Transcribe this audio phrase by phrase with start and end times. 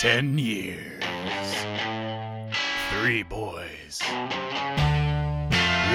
[0.00, 1.02] Ten years.
[2.90, 3.98] Three boys.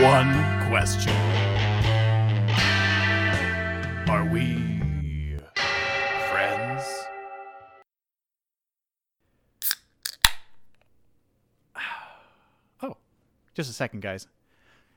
[0.02, 0.34] One
[0.68, 1.14] question.
[4.10, 5.38] Are we
[6.32, 6.84] friends?
[12.82, 12.98] Oh,
[13.54, 14.26] just a second, guys.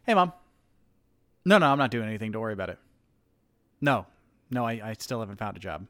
[0.06, 0.32] Hey, mom.
[1.44, 2.32] No, no, I'm not doing anything.
[2.32, 2.78] Don't worry about it.
[3.82, 4.06] No,
[4.50, 5.86] no, I, I still haven't found a job.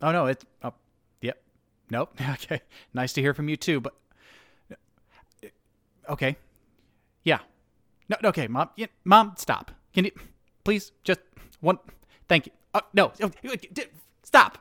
[0.00, 0.74] Oh no, it's oh,
[1.90, 2.18] nope.
[2.20, 2.60] Okay,
[2.92, 3.80] nice to hear from you too.
[3.80, 3.94] But
[6.08, 6.36] okay,
[7.22, 7.40] yeah,
[8.08, 9.70] no, okay, mom, yeah, mom, stop.
[9.92, 10.12] Can you
[10.64, 11.20] please just
[11.60, 11.78] one?
[12.28, 12.52] Thank you.
[12.74, 13.12] Uh, no,
[14.22, 14.58] stop.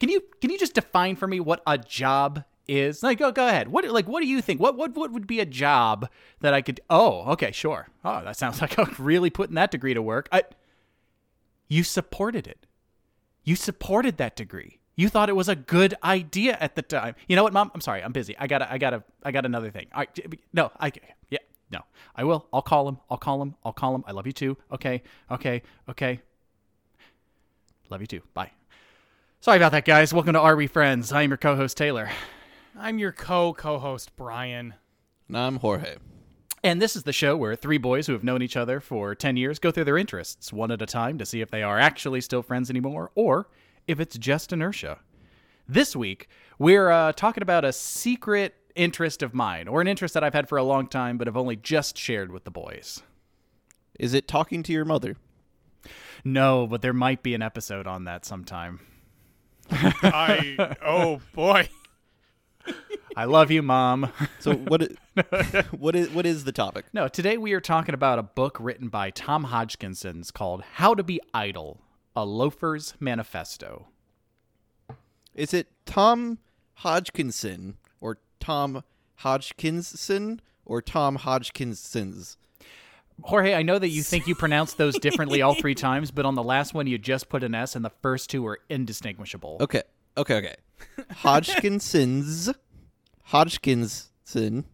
[0.00, 3.02] Can you can you just define for me what a job is?
[3.02, 3.68] Like, go go ahead.
[3.68, 4.60] What like what do you think?
[4.60, 6.08] What what what would be a job
[6.40, 6.80] that I could?
[6.90, 7.88] Oh, okay, sure.
[8.04, 10.28] Oh, that sounds like I'm really putting that degree to work.
[10.32, 10.42] I,
[11.68, 12.66] you supported it.
[13.44, 14.80] You supported that degree.
[14.98, 17.14] You thought it was a good idea at the time.
[17.28, 17.70] You know what, mom?
[17.74, 18.02] I'm sorry.
[18.02, 18.34] I'm busy.
[18.38, 18.70] I gotta.
[18.72, 19.04] I gotta.
[19.22, 19.88] I got another thing.
[19.94, 20.06] I
[20.54, 20.72] no.
[20.80, 20.90] I
[21.28, 21.38] yeah.
[21.70, 21.80] No.
[22.14, 22.46] I will.
[22.52, 22.98] I'll call him.
[23.10, 23.54] I'll call him.
[23.62, 24.04] I'll call him.
[24.06, 24.56] I love you too.
[24.72, 25.02] Okay.
[25.30, 25.62] Okay.
[25.90, 26.20] Okay.
[27.90, 28.22] Love you too.
[28.32, 28.52] Bye.
[29.40, 30.14] Sorry about that, guys.
[30.14, 31.12] Welcome to Are We Friends?
[31.12, 32.10] I'm your co-host Taylor,
[32.76, 34.74] I'm your co co host, Brian.
[35.28, 35.96] And I'm Jorge.
[36.64, 39.36] and this is the show where three boys who have known each other for ten
[39.36, 42.22] years go through their interests one at a time to see if they are actually
[42.22, 43.48] still friends anymore or
[43.86, 44.98] if it's just inertia.
[45.68, 50.22] This week we're uh, talking about a secret interest of mine, or an interest that
[50.22, 53.02] I've had for a long time but have only just shared with the boys.
[53.98, 55.16] Is it talking to your mother?
[56.24, 58.80] No, but there might be an episode on that sometime.
[59.70, 61.68] I oh boy.
[63.16, 64.12] I love you, mom.
[64.40, 64.92] So what
[65.76, 66.86] what is what is the topic?
[66.92, 71.02] No, today we are talking about a book written by Tom Hodgkinson's called How to
[71.02, 71.80] Be Idle,
[72.16, 73.88] a Loafer's Manifesto.
[75.34, 76.38] Is it Tom
[76.76, 78.82] Hodgkinson or Tom
[79.16, 82.36] Hodgkinson or Tom Hodgkinsons?
[83.22, 86.34] Jorge, I know that you think you pronounced those differently all three times, but on
[86.34, 89.58] the last one you just put an S and the first two were indistinguishable.
[89.60, 89.82] Okay,
[90.16, 90.56] okay, okay.
[91.22, 92.54] Hodgkinsons,
[93.24, 94.64] Hodgkinson,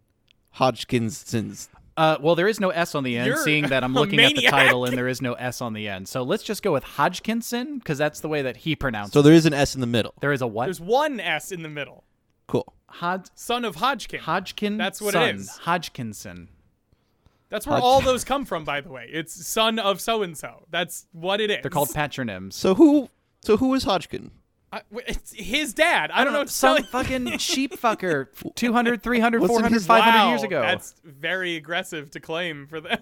[0.56, 1.68] Hodgkinsons.
[1.96, 4.18] Uh, well, there is no S on the end, You're seeing that I'm a looking
[4.20, 6.08] at the title and there is no S on the end.
[6.08, 9.24] So let's just go with Hodgkinson because that's the way that he pronounced So it.
[9.24, 10.14] there is an S in the middle.
[10.20, 10.66] There is a what?
[10.66, 12.04] There's one S in the middle.
[12.48, 12.72] Cool.
[12.86, 14.20] Hod- Son of Hodgkin.
[14.20, 14.76] Hodgkin.
[14.78, 15.28] That's what son.
[15.28, 15.50] it is.
[15.50, 16.48] Hodgkinson.
[17.50, 19.08] That's where Hodg- all those come from, by the way.
[19.12, 20.64] It's son of so and so.
[20.70, 21.58] That's what it is.
[21.62, 22.54] They're called patronyms.
[22.54, 23.10] So who?
[23.42, 24.30] So who is Hodgkin?
[24.72, 26.10] I, w- it's his dad.
[26.10, 26.40] I don't know.
[26.40, 30.62] what some tell fucking sheep fucker 200 300 What's in 400 500 wow, years ago
[30.62, 33.00] That's very aggressive to claim for them.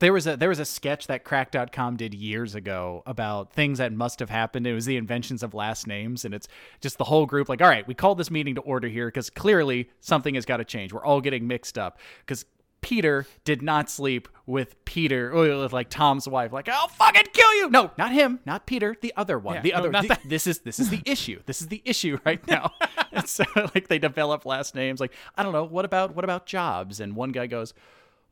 [0.00, 3.92] there was a there was a sketch that Cracked.com did years ago about things that
[3.92, 6.48] must have happened it was the inventions of last names and it's
[6.80, 9.30] just the whole group like all right we called this meeting to order here because
[9.30, 12.44] clearly something has got to change we're all getting mixed up because
[12.84, 16.52] Peter did not sleep with Peter, or with like Tom's wife.
[16.52, 17.70] Like, I'll fucking kill you.
[17.70, 19.54] No, not him, not Peter, the other one.
[19.56, 19.90] Yeah, the no, other.
[19.90, 21.40] not the- this is this is the issue.
[21.46, 22.72] This is the issue right now.
[23.12, 23.44] and so
[23.74, 25.00] like they develop last names.
[25.00, 25.64] Like I don't know.
[25.64, 27.00] What about what about jobs?
[27.00, 27.72] And one guy goes,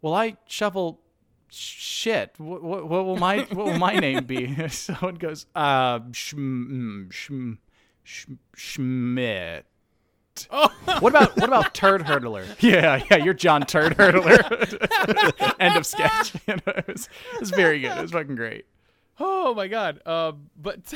[0.03, 1.01] "Well, I shovel
[1.51, 2.35] shit.
[2.37, 7.57] What, what, what will my what will my name be?" Someone goes, "Uh, Schm- Schm-
[8.07, 9.65] Schm- Schmidt."
[10.51, 12.47] What about what about Turd Hurdler?
[12.61, 15.55] Yeah, yeah, you're John Turd Hurdler.
[15.61, 16.35] End of sketch.
[16.47, 17.97] You know, it, was, it was very good.
[17.97, 18.67] It was fucking great.
[19.21, 20.01] oh my god.
[20.05, 20.95] Uh, but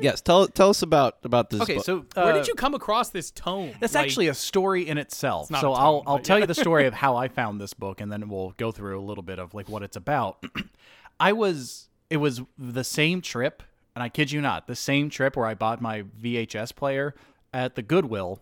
[0.00, 0.20] Yes.
[0.20, 1.60] Tell tell us about about this.
[1.62, 1.84] Okay, book.
[1.84, 3.72] so where uh, did you come across this tome?
[3.80, 5.50] That's Like, actually a story in itself.
[5.50, 6.42] not So I'll I'll tell yeah.
[6.42, 9.02] you the story of how I found this book, and then we'll go through a
[9.02, 10.44] little bit of like what it's about.
[11.20, 13.62] I was it was the same trip,
[13.96, 17.14] and I kid you not, the same trip where I bought my VHS player
[17.52, 18.40] at the Goodwill.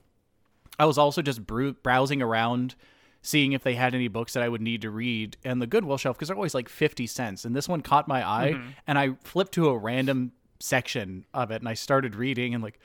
[0.78, 2.75] I was also just browsing around,
[3.22, 5.97] seeing if they had any books that I would need to read, and the Goodwill
[5.97, 8.69] shelf because they're always like fifty cents, and this one caught my eye, Mm-hmm.
[8.87, 12.78] and I flipped to a random section of it, and I started reading, and like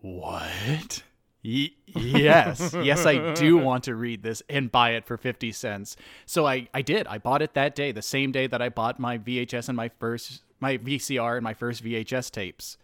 [0.00, 1.02] what?
[1.44, 5.94] Y- yes, yes, I do want to read this and buy it for 50 cents.
[6.24, 7.06] So I, I did.
[7.06, 9.90] I bought it that day, the same day that I bought my VHS and my
[10.00, 12.78] first, my VCR and my first VHS tapes.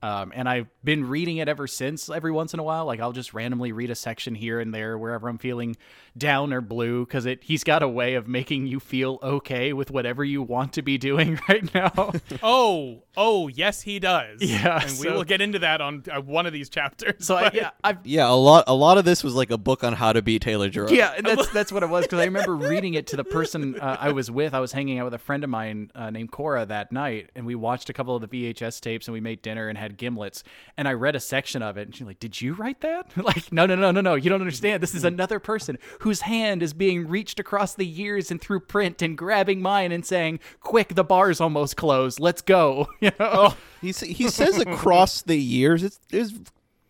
[0.00, 2.08] Um, and I've been reading it ever since.
[2.08, 4.96] Every once in a while, like I'll just randomly read a section here and there
[4.96, 5.76] wherever I'm feeling
[6.16, 9.90] down or blue, because it he's got a way of making you feel okay with
[9.90, 12.12] whatever you want to be doing right now.
[12.40, 14.40] Oh, oh, yes, he does.
[14.40, 17.26] Yeah, and we will get into that on uh, one of these chapters.
[17.26, 19.82] so I, yeah, I've yeah, a lot a lot of this was like a book
[19.82, 20.94] on how to be Taylor Jerome.
[20.94, 23.78] Yeah, and that's that's what it was because I remember reading it to the person
[23.80, 24.54] uh, I was with.
[24.54, 27.44] I was hanging out with a friend of mine uh, named Cora that night, and
[27.44, 29.98] we watched a couple of the VHS tapes, and we made dinner and had had
[29.98, 30.42] gimlets,
[30.76, 33.52] and I read a section of it, and she's like, "Did you write that?" like,
[33.52, 34.14] no, no, no, no, no.
[34.14, 34.82] You don't understand.
[34.82, 39.02] This is another person whose hand is being reached across the years and through print
[39.02, 42.20] and grabbing mine and saying, "Quick, the bar's almost closed.
[42.20, 43.54] Let's go." You know.
[43.80, 46.32] He he says across the years it's it's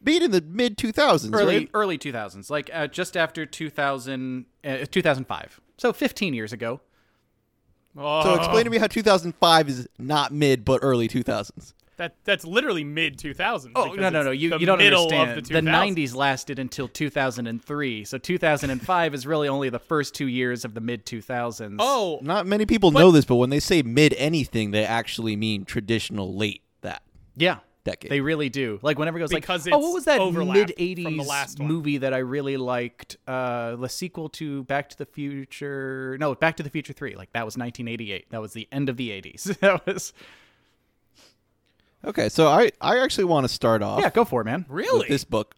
[0.03, 1.71] beat in the mid 2000s, early right?
[1.75, 6.81] early 2000s like uh, just after 2000 uh, 2005 so 15 years ago
[7.97, 11.73] Oh, So explain to me how 2005 is not mid but early 2000s.
[11.99, 13.73] That that's literally mid 2000s.
[13.77, 14.31] oh no no no.
[14.31, 15.45] you, you don't understand.
[15.47, 20.75] the, 90s lasted until 2003 so 2005 is really only the first two years of
[20.75, 24.71] the mid 2000s Oh, Not many people know this, but when they say mid anything,
[24.71, 27.03] they actually mean traditional late that.
[27.37, 27.59] yeah.
[27.85, 28.11] Decade.
[28.11, 28.79] they really do.
[28.83, 31.27] Like whenever it goes Because like oh what was that overlap mid from the 80s
[31.27, 33.17] last movie that i really liked?
[33.27, 37.33] Uh the sequel to back to the future no back to the future 3 like
[37.33, 40.13] that was 1988 that was the end of the 80s that was
[42.05, 45.01] Okay, so I I actually want to start off yeah go for it man really?
[45.01, 45.55] with this book.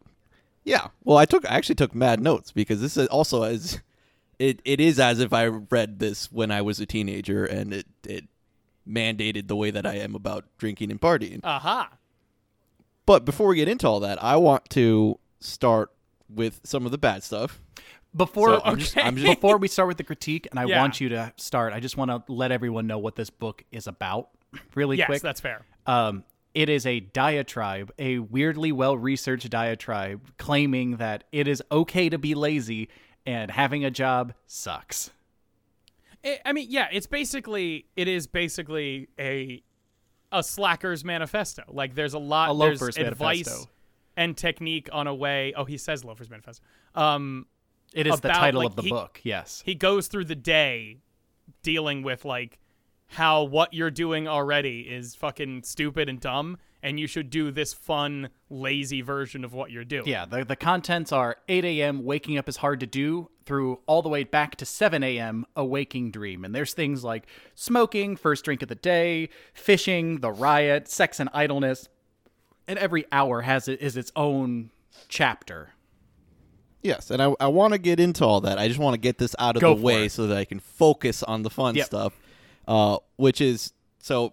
[0.64, 0.88] Yeah.
[1.04, 3.81] Well, I took I actually took mad notes because this is also as
[4.38, 7.87] it it is as if I read this when I was a teenager and it
[8.06, 8.25] it
[8.88, 11.40] mandated the way that I am about drinking and partying.
[11.44, 11.90] Aha.
[13.06, 15.90] But before we get into all that, I want to start
[16.28, 17.60] with some of the bad stuff.
[18.16, 19.06] Before So I'm just- Okay.
[19.06, 20.81] I'm just- before we start with the critique, and I Yeah.
[20.81, 23.87] want you to start, I just want to let everyone know what this book is
[23.87, 24.28] about,
[24.75, 25.23] really Yes, quick.
[25.23, 25.64] that's fair.
[25.87, 26.25] Um,
[26.55, 32.19] it is a diatribe, a weirdly well researched diatribe, claiming that it is okay to
[32.19, 32.88] be lazy
[33.26, 35.11] and having a job sucks.
[36.25, 39.62] I I mean, yeah, it's basically it is basically a
[40.32, 41.62] a slacker's manifesto.
[41.69, 43.70] Like there's a lot A there's advice manifesto.
[44.17, 45.52] and technique on a way.
[45.56, 46.64] Oh, he says loafer's manifesto.
[46.94, 47.47] Um,
[47.93, 49.20] It is the About, title like, of the he- book.
[49.25, 49.62] Yes.
[49.64, 50.99] he goes through the day
[51.62, 52.58] dealing with like
[53.11, 57.73] how what you're doing already is fucking stupid and dumb, and you should do this
[57.75, 60.07] fun, lazy version of what you're doing.
[60.09, 62.05] Yeah, the, the contents are 8 a.m.
[62.05, 65.45] waking up is hard to do through all the way back to 7 a.m.
[65.57, 66.45] a waking dream.
[66.45, 71.29] And there's things like smoking, first drink of the day, fishing, the riot, sex and
[71.35, 71.89] idleness.
[72.69, 74.71] And every hour has it is its own
[75.09, 75.71] chapter.
[76.83, 78.59] Yes, and I, I want to get into all that.
[78.59, 80.12] I just want to get this out of Go the way it.
[80.12, 81.87] so that I can focus on the fun Yep.
[81.87, 82.19] stuff,
[82.69, 84.33] uh, which is so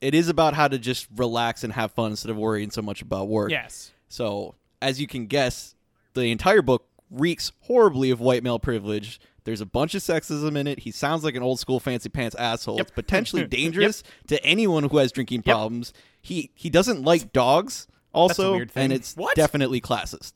[0.00, 3.02] it is about how to just relax and have fun instead of worrying so much
[3.02, 3.50] about work.
[3.50, 3.90] Yes.
[4.08, 5.74] So, as you can guess,
[6.14, 9.20] the entire book reeks horribly of white male privilege.
[9.44, 10.80] There's a bunch of sexism in it.
[10.80, 12.80] He sounds like an old school fancy pants asshole.
[12.80, 15.54] It's potentially dangerous to anyone who has drinking Yep.
[15.56, 15.92] problems.
[16.20, 19.34] He he doesn't like dogs also, and it's What?
[19.36, 20.34] definitely classist.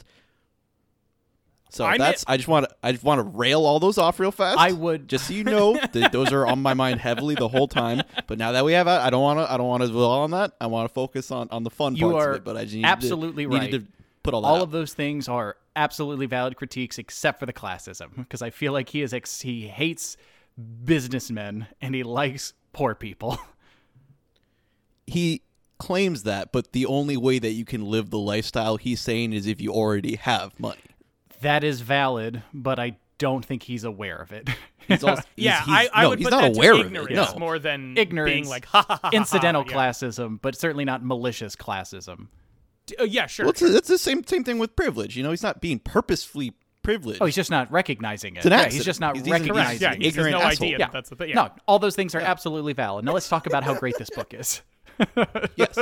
[1.72, 4.20] So I that's I just want to I just want to rail all those off
[4.20, 4.58] real fast.
[4.58, 7.66] I would- just so you know that those are on my mind heavily the whole
[7.68, 8.02] time.
[8.26, 10.32] But now that we have, I don't want to I don't want to dwell on
[10.32, 10.52] that.
[10.60, 12.44] I want to focus on on the fun You parts of it.
[12.44, 13.62] But I just absolutely to, right.
[13.62, 13.92] Needed to
[14.22, 14.62] put all that All out.
[14.62, 18.90] of those things are absolutely valid critiques except for the classism because I feel like
[18.90, 20.16] he is ex- he hates
[20.84, 23.38] businessmen and he likes poor people.
[25.06, 25.42] he
[25.78, 29.46] claims that, but the only way that you can live the lifestyle he's saying is
[29.46, 30.78] if you already have money.
[31.42, 34.48] That is valid, but I don't think he's aware of it.
[34.88, 36.80] He's also, Yeah, he's, he's- I, I no, would he's put not that aware to
[36.80, 37.14] of ignorance it.
[37.34, 39.00] No, more than Ignorance, being like ha ha ha.
[39.04, 39.72] ha, incidental yeah.
[39.72, 42.26] classism, but certainly not malicious classism.
[42.86, 43.44] D- uh, yeah, sure.
[43.46, 45.16] well, it's, it's the same same thing with privilege.
[45.16, 47.22] You know, he's not being purposefully privileged.
[47.22, 48.44] Oh, he's just not recognizing it.
[48.44, 50.02] yeah, he's just not He's- he's an- recognizing yeah, it.
[50.02, 50.66] he ignorant no asshole.
[50.66, 50.88] idea Yeah.
[50.92, 51.28] that's the thing.
[51.28, 51.34] Yeah.
[51.36, 53.04] No, all those things are absolutely valid.
[53.04, 54.62] Now let's talk about how great this book is.
[55.54, 55.78] yes.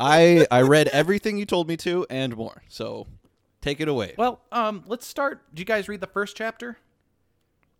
[0.00, 2.62] I I read everything you told me to and more.
[2.68, 3.06] So
[3.60, 4.14] take it away.
[4.16, 5.42] Well, um, let's start.
[5.50, 6.78] Did you guys read the first chapter?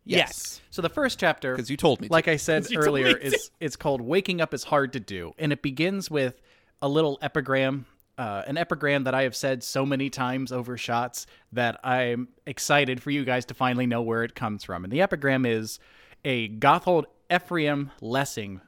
[0.06, 0.60] Yes.
[0.70, 2.08] So the first chapter, because you told me.
[2.08, 2.12] to.
[2.12, 5.62] like I said earlier, is it's called "Waking Up is Hard to Do," and it
[5.62, 6.40] begins with
[6.80, 11.26] a little epigram, uh, an epigram that I have said so many times over shots
[11.52, 14.84] that I'm excited for you guys to finally know where it comes from.
[14.84, 15.80] And the epigram is
[16.24, 18.60] a Gotthold Ephraim Lessing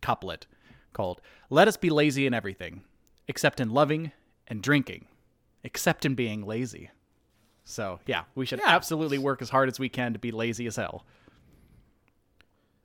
[0.00, 0.46] couplet
[0.94, 2.82] called "Let us be lazy in everything,
[3.28, 4.12] except in loving
[4.48, 5.06] and drinking,
[5.64, 6.90] except in being lazy."
[7.64, 10.76] So yeah, we should absolutely work as hard as we can to be lazy as
[10.76, 11.04] hell.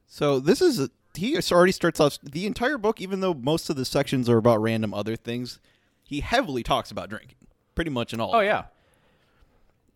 [0.07, 3.75] So this is a, he already starts off the entire book, even though most of
[3.75, 5.59] the sections are about random other things.
[6.03, 7.37] He heavily talks about drinking,
[7.73, 8.35] pretty much in all.
[8.35, 8.65] Oh of yeah.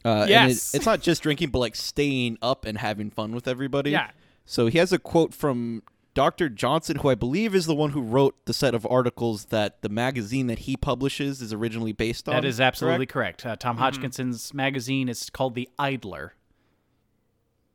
[0.03, 0.73] Uh, and Yes.
[0.73, 3.91] it- it's not just drinking, but like staying up and having fun with everybody.
[3.91, 4.11] Yeah.
[4.45, 6.49] So he has a quote from Dr.
[6.49, 9.89] Johnson, who I believe is the one who wrote the set of articles that the
[9.89, 12.35] magazine that he publishes is originally based on.
[12.35, 13.43] That is absolutely correct?
[13.43, 13.59] correct.
[13.59, 16.33] Uh, Tom Hodgkinson's magazine is called The Idler.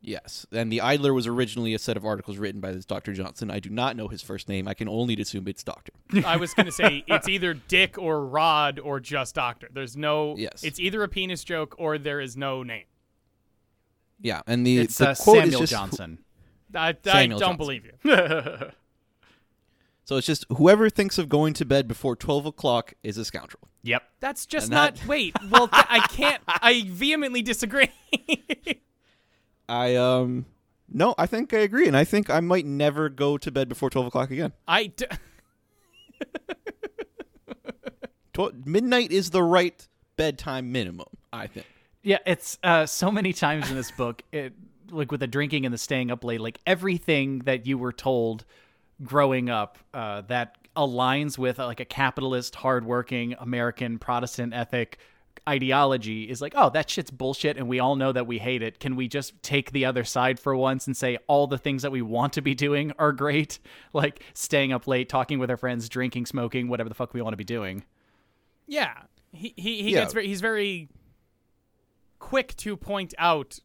[0.01, 3.13] Yes, and the Idler was originally a set of articles written by this Dr.
[3.13, 3.49] Johnson.
[3.49, 4.67] I do not know his first name.
[4.67, 5.93] I can only assume it's Doctor.
[6.25, 9.67] I was going to say it's either Dick or Rod or just Doctor.
[9.73, 10.35] There's no.
[10.37, 10.63] Yes.
[10.63, 12.83] It's either a penis joke or there is no name.
[14.21, 16.19] Yeah, and the, It's the uh, quote Samuel is just Johnson.
[16.73, 17.57] I, I don't Johnson.
[17.57, 17.91] believe you.
[20.05, 23.67] so it's just whoever thinks of going to bed before twelve o'clock is a scoundrel.
[23.83, 24.03] Yep.
[24.19, 24.95] That's just And not.
[24.95, 25.35] that- Wait.
[25.49, 26.41] Well, th- I can't.
[26.47, 27.89] I vehemently disagree.
[29.69, 30.45] I um
[30.91, 33.89] no, I think I agree, and I think I might never go to bed before
[33.89, 34.53] twelve o'clock again.
[34.67, 34.87] I.
[34.87, 35.05] D-
[38.33, 41.07] Tw- midnight is the right bedtime minimum.
[41.31, 41.65] I think.
[42.03, 44.53] Yeah, it's uh, so many times in this book, it
[44.91, 48.45] like with the drinking and the staying up late, like everything that you were told
[49.03, 54.97] growing up uh, that aligns with uh, like a capitalist, hardworking American Protestant ethic
[55.47, 58.79] ideology is like, oh, that shit's bullshit, and we all know that we hate it.
[58.79, 61.91] Can we just take the other side for once and say all the things that
[61.91, 63.59] we want to be doing are great,
[63.93, 67.33] like staying up late, talking with our friends, drinking, smoking, whatever the fuck we want
[67.33, 67.83] to be doing.
[68.67, 68.93] yeah.
[69.31, 69.99] He he, he Yeah.
[70.01, 70.27] gets very.
[70.27, 70.87] He's very
[72.19, 73.59] quick to point out.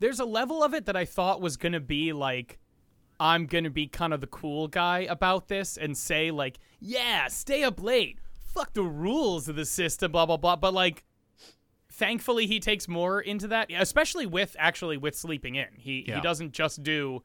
[0.00, 2.58] There's a level of it that I thought was gonna be like.
[3.20, 7.62] I'm gonna be kind of the cool guy about this and say like, yeah, stay
[7.62, 8.18] up late.
[8.52, 10.56] Fuck the rules of the system, blah blah blah.
[10.56, 11.04] But like,
[11.92, 15.68] thankfully he takes more into that, especially with actually with sleeping in.
[15.76, 16.16] He Yeah.
[16.16, 17.22] he doesn't just do.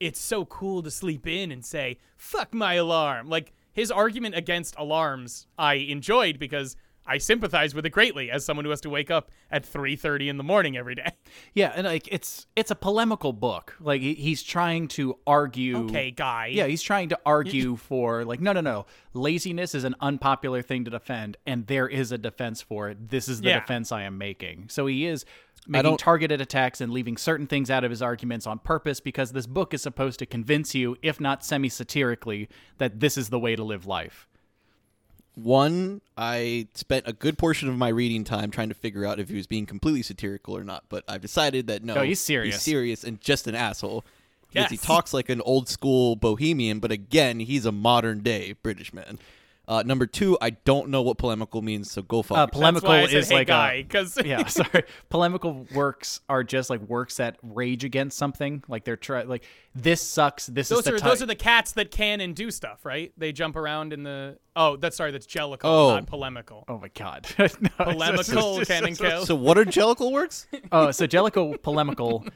[0.00, 3.28] It's so cool to sleep in and say fuck my alarm.
[3.28, 6.76] Like his argument against alarms, I enjoyed because
[7.06, 10.36] I sympathize with it greatly as someone who has to wake up at 3:30 in
[10.36, 11.10] the morning every day.
[11.54, 13.76] Yeah, and like it's it's a polemical book.
[13.80, 15.86] Like he's trying to argue.
[15.86, 16.46] Okay, guy.
[16.48, 18.86] Yeah, he's trying to argue for like no, no, no.
[19.14, 23.08] Laziness is an unpopular thing to defend, and there is a defense for it.
[23.10, 23.60] This is the Yeah.
[23.60, 24.68] defense I am making.
[24.68, 25.24] So he is
[25.66, 29.46] making targeted attacks and leaving certain things out of his arguments on purpose because this
[29.46, 33.62] book is supposed to convince you, if not semi-satirically, that this is the way to
[33.64, 34.26] live life.
[35.42, 39.28] One, I spent a good portion of my reading time trying to figure out if
[39.28, 42.56] he was being completely satirical or not, but I've decided that no, No, he's serious.
[42.56, 44.04] He's serious and just an asshole.
[44.48, 44.84] Because he Yes.
[44.84, 49.18] talks like an old school bohemian, but again, he's a modern day British man.
[49.70, 52.36] Uh, number two, I don't know what polemical means, so go fuck.
[52.36, 54.82] Uh, polemical That's why I said, is hey, like guy, a because yeah, sorry.
[55.10, 58.64] Polemical works are just like works that rage against something.
[58.66, 60.46] Like they're try like this sucks.
[60.46, 61.08] This those is the are type.
[61.10, 63.12] those are the cats that can and do stuff, right?
[63.16, 64.38] They jump around in the.
[64.56, 65.94] Oh, that's sorry, that's Jellicle, Oh.
[65.94, 66.64] not polemical.
[66.66, 67.28] Oh my god.
[67.38, 69.24] No, it's just- Polemical it's can and kill.
[69.24, 70.48] So what are jellicle works?
[70.72, 72.26] Oh, so Jellicle polemical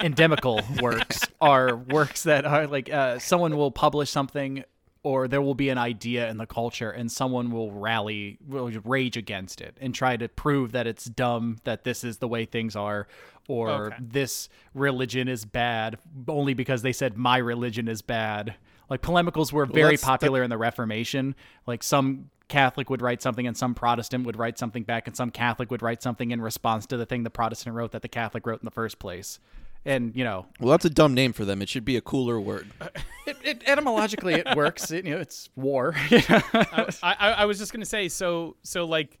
[0.00, 4.64] endemical works are works that are like uh, someone will publish something
[5.02, 9.16] or there will be an idea in the culture and someone will rally will rage
[9.16, 12.76] against it and try to prove that it's dumb that this is the way things
[12.76, 13.06] are
[13.48, 13.96] or Okay.
[14.00, 15.96] this religion is bad
[16.28, 18.54] only because they said my religion is bad
[18.90, 21.34] like polemicals were very that- popular in the reformation
[21.66, 25.30] like some Catholic would write something and some Protestant would write something back and some
[25.30, 28.44] Catholic would write something in response to the thing the Protestant wrote that the Catholic
[28.44, 29.38] wrote in the first place.
[29.84, 31.62] And, you know, Well, that's a dumb name for them.
[31.62, 32.68] It should be a cooler word.
[33.26, 34.90] it, it, etymologically it works.
[34.90, 35.94] It, you know, it's war.
[35.96, 39.18] I, I, I was just gonna say, so so like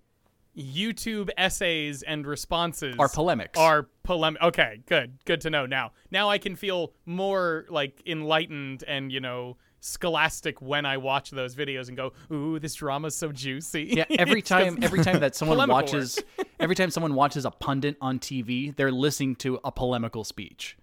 [0.56, 3.58] YouTube essays and responses Are polemics.
[3.58, 4.42] Are polemic?
[4.42, 5.66] Okay, good, good to know.
[5.66, 11.30] Now, now I can feel more like enlightened and you know scholastic when I watch
[11.30, 15.34] those videos and go, "Ooh, this drama's so juicy." yeah, every time every time that
[15.34, 16.18] someone watches
[16.58, 20.76] every time someone watches a pundit on TV, they're listening to a polemical speech.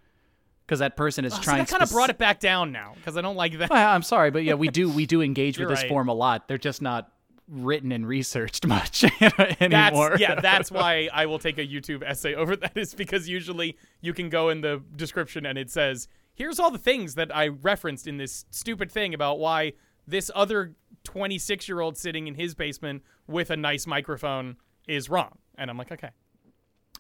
[0.66, 2.92] Because that person is Oh, so trying that kind of brought it back down now
[2.96, 3.70] because I don't like that.
[3.70, 5.89] Well, I'm sorry, but yeah, we do we do engage with this right.
[5.89, 6.50] form a lot.
[6.50, 7.10] They're just not
[7.50, 9.06] written and researched much
[9.62, 10.10] anymore.
[10.10, 13.77] That's yeah, that's why I will take a YouTube essay over that is because usually
[14.01, 17.48] you can go in the description and it says, "Here's all the things that I
[17.50, 19.74] referenced in this stupid thing about why
[20.08, 24.56] this other 26-year-old sitting in his basement with a nice microphone
[24.88, 26.10] is wrong." And I'm like, "Okay."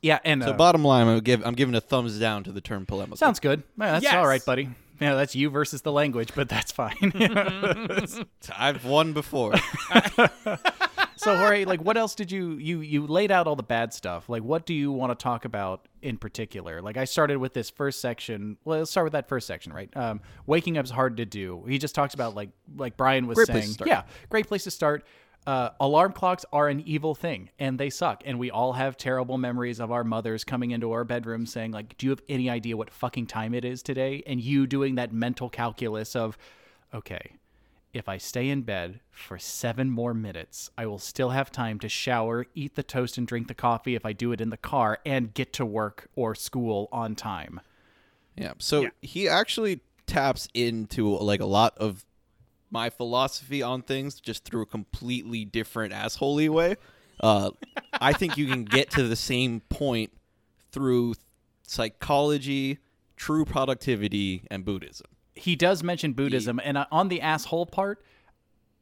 [0.01, 2.61] yeah, and So uh, bottom line, I'm give I'm giving a thumbs down to the
[2.61, 3.17] term polemical.
[3.17, 3.63] Sounds good.
[3.79, 4.15] Yeah, that's Yes.
[4.15, 4.69] all right, buddy.
[4.99, 7.13] Yeah, that's you versus the language, but that's fine.
[8.57, 9.53] I've won before.
[11.17, 14.29] so, Jorge, like, what else did you you you laid out all the bad stuff?
[14.29, 16.81] Like, what do you want to talk about in particular?
[16.81, 18.57] Like, I started with this first section.
[18.63, 19.89] Well, let's start with that first section, right?
[19.95, 21.63] Um, waking up is hard to do.
[21.67, 23.75] He just talks about like like Brian was Great saying.
[23.85, 25.05] Yeah, great place to start.
[25.47, 29.37] Uh, alarm clocks are an evil thing and they suck and we all have terrible
[29.37, 32.75] memories of our mothers coming into our bedroom saying like do you have any idea
[32.75, 36.37] what fucking time it is today and you doing that mental calculus of
[36.93, 37.31] okay
[37.97, 41.89] if I stay in bed for seven more minutes, I will still have time to
[41.89, 44.99] shower, eat the toast, and drink the coffee if I do it in the car,
[45.05, 47.59] and get to work or school on time.
[48.35, 48.53] Yeah.
[48.59, 48.89] So Yeah.
[49.01, 52.05] he actually taps into like a lot of
[52.69, 56.75] my philosophy on things just through a completely different assholey way.
[57.19, 57.51] Uh,
[57.93, 60.11] I think you can get to the same point
[60.71, 61.15] through
[61.63, 62.77] psychology,
[63.15, 65.07] true productivity, and Buddhism.
[65.37, 68.03] He does mention Buddhism, and uh, on the asshole part,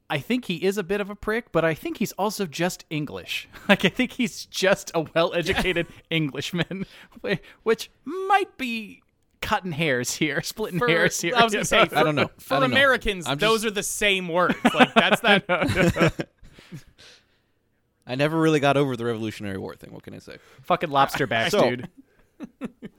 [0.10, 2.86] I think he is a bit of a prick, but I think he's also just
[2.90, 3.48] English.
[3.70, 6.86] Like, I think he's just a well educated Englishman,
[7.64, 9.02] which might be
[9.42, 11.34] cutting hairs here, splitting For, hairs here.
[11.36, 12.30] I was gonna say, for, I don't know.
[12.38, 12.72] For don't.
[12.72, 14.56] Americans, I'm those just- are the same words.
[14.76, 16.28] Like that's that.
[18.08, 19.92] I never really got over the Revolutionary War thing.
[19.92, 20.38] What can I say?
[20.64, 21.90] Fucking lobster back, So- dude.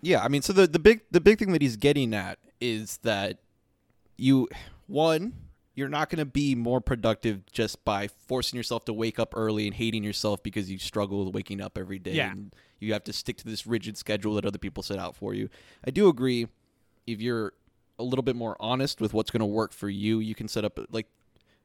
[0.01, 2.99] Yeah, I mean, so the the big the big thing that he's getting at is
[3.03, 3.39] that
[4.17, 4.49] you
[4.87, 5.35] one
[5.75, 9.67] you're not going to be more productive just by forcing yourself to wake up early
[9.67, 12.33] and hating yourself because you struggle with waking up every day Yeah.
[12.33, 15.35] and you have to stick to this rigid schedule that other people set out for
[15.35, 15.51] you.
[15.87, 16.49] I do agree
[17.07, 17.53] if you're
[17.99, 20.65] a little bit more honest with what's going to work for you, you can set
[20.65, 21.09] up like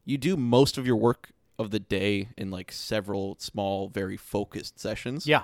[0.03, 4.77] you do most of your work of the day in like several small very focused
[4.77, 5.25] sessions.
[5.25, 5.43] Yeah.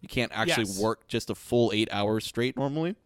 [0.00, 0.78] You can't actually Yes.
[0.80, 2.96] work just a full eight hours straight normally.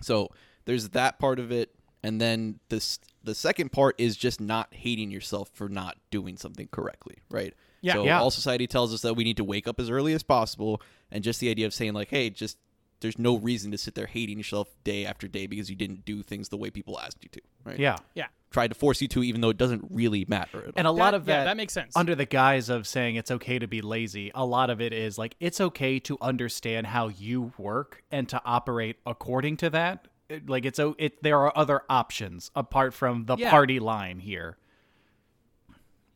[0.00, 0.30] So
[0.64, 5.10] there's that part of it, and then this the second part is just not hating
[5.10, 7.54] yourself for not doing something correctly, right?
[7.80, 7.94] Yeah.
[7.94, 8.20] So Yeah.
[8.20, 11.22] all society tells us that we need to wake up as early as possible, and
[11.22, 12.58] just the idea of saying like, hey, just
[13.00, 16.22] there's no reason to sit there hating yourself day after day because you didn't do
[16.22, 17.78] things the way people asked you to, right?
[17.78, 17.96] Yeah.
[18.14, 18.26] yeah.
[18.50, 20.72] Tried to force you to, even though it doesn't really matter at all.
[20.76, 21.96] And a lot of yeah, that, that makes sense.
[21.96, 25.16] Under the guise of saying it's okay to be lazy, a lot of it is
[25.18, 30.08] like it's okay to understand how you work and to operate according to that.
[30.28, 33.50] It- Like it's o- it there are other options apart from the Yeah.
[33.50, 34.56] party line here.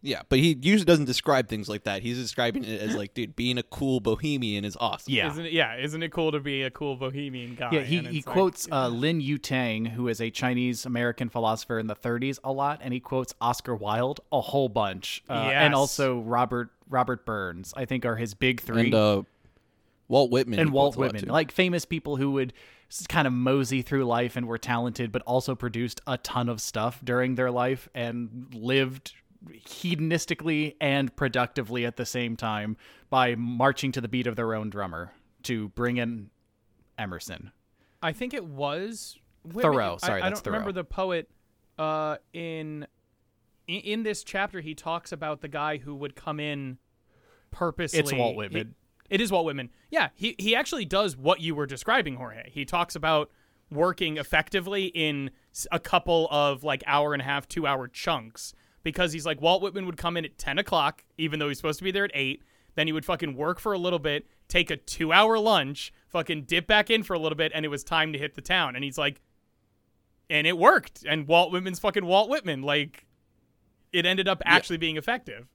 [0.04, 2.02] yeah, but he usually doesn't describe things like that.
[2.02, 5.14] He's describing it as like, dude, being a cool bohemian is awesome.
[5.14, 5.30] Yeah.
[5.30, 7.70] Isn't it, yeah, isn't it cool to be a cool bohemian guy?
[7.70, 11.86] Yeah, he, he like- quotes uh, Lin Yutang, who is a Chinese American philosopher in
[11.86, 16.18] the 30s, a lot, and he quotes Oscar Wilde a whole bunch, uh, and also
[16.18, 17.72] Robert Robert Burns.
[17.76, 18.86] I think are his big three.
[18.86, 19.22] and uh,
[20.08, 22.52] Walt Whitman and Walt quotes a lot, Whitman, like famous people who would
[23.08, 27.00] kind of mosey through life and were talented, but also produced a ton of stuff
[27.04, 29.12] during their life and lived
[29.66, 32.76] hedonistically and productively at the same time
[33.10, 35.12] by marching to the beat of their own drummer
[35.44, 36.30] to bring in
[36.98, 37.50] Emerson.
[38.02, 39.18] I think it was
[39.52, 39.98] Thoreau.
[40.02, 41.28] I- Sorry, I, that's don't remember the poet.
[41.78, 42.86] Uh, in,
[43.66, 46.78] in this chapter, he talks about the guy who would come in
[47.50, 47.98] purposely.
[47.98, 48.74] It's Walt Whitman.
[49.12, 49.68] It is Walt Whitman.
[49.90, 52.48] Yeah, he he actually does what you were describing, Jorge.
[52.50, 53.30] He talks about
[53.70, 55.30] working effectively in
[55.70, 59.60] a couple of like hour and a half, two hour chunks because he's like Walt
[59.60, 62.10] Whitman would come in at ten o'clock, even though he's supposed to be there at
[62.14, 62.42] eight.
[62.74, 66.44] Then he would fucking work for a little bit, take a two hour lunch, fucking
[66.44, 68.74] dip back in for a little bit, and it was time to hit the town.
[68.76, 69.20] And he's like,
[70.30, 71.04] and it worked.
[71.06, 72.62] And Walt Whitman's fucking Walt Whitman.
[72.62, 73.04] Like,
[73.92, 75.48] it ended up actually being effective.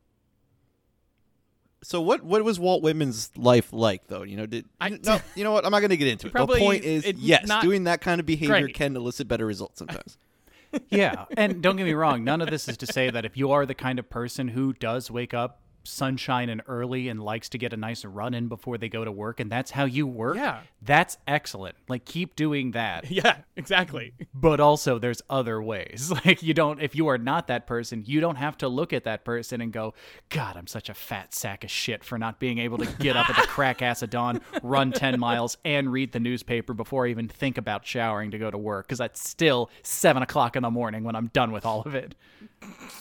[1.84, 4.24] So what what was Walt Whitman's life like though?
[4.24, 5.66] You know, did I- no, you know what?
[5.66, 6.34] I'm not going to get into it.
[6.34, 8.76] Probably the point is, it- yes, not doing that kind of behavior great.
[8.76, 10.18] can elicit better results sometimes.
[10.90, 13.52] yeah, and don't get me wrong, none of this is to say that if you
[13.52, 17.58] are the kind of person who does wake up sunshine and early and likes to
[17.58, 20.36] get a nice run in before they go to work and that's how you work,
[20.36, 20.62] Yeah.
[20.82, 21.76] that's excellent.
[21.88, 23.10] Like keep doing that.
[23.17, 24.13] Yeah, exactly.
[24.34, 26.12] But also there's other ways.
[26.26, 29.06] Like you don't if you are not that person, you don't have to look at
[29.06, 29.93] that person and go,
[30.30, 33.30] "God, I'm such a fat sack of shit for not being able to get up
[33.30, 37.10] at the crack ass of dawn, run 10 miles and read the newspaper before I
[37.10, 40.69] even think about showering to go to work because that's still 7 o'clock in the
[40.71, 42.13] morning when I'm done with all of it."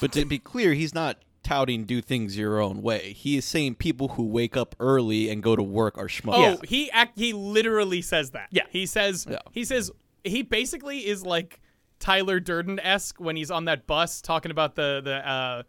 [0.01, 1.17] but to be clear, he's not
[1.47, 3.13] touting do things your own way.
[3.13, 6.35] He is saying people who wake up early and go to work are schmucks.
[6.37, 6.57] Oh, Yeah.
[6.69, 8.49] he act he literally says that.
[8.51, 8.65] Yeah.
[8.71, 9.39] He says Yeah.
[9.53, 9.91] he says
[10.25, 11.61] he basically is like
[12.01, 15.63] Tyler Durden esque when he's on that bus talking about the the uh,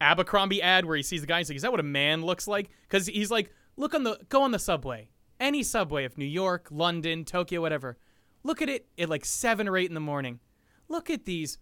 [0.00, 1.38] Abercrombie ad where he sees the guy.
[1.38, 4.18] He's like, "Is that what a man looks like?" Because he's like, "Look on the
[4.28, 5.08] go on the subway,
[5.40, 7.98] any subway of New York, London, Tokyo, whatever.
[8.42, 10.40] Look at it at like seven or eight in the morning.
[10.88, 11.58] Look at these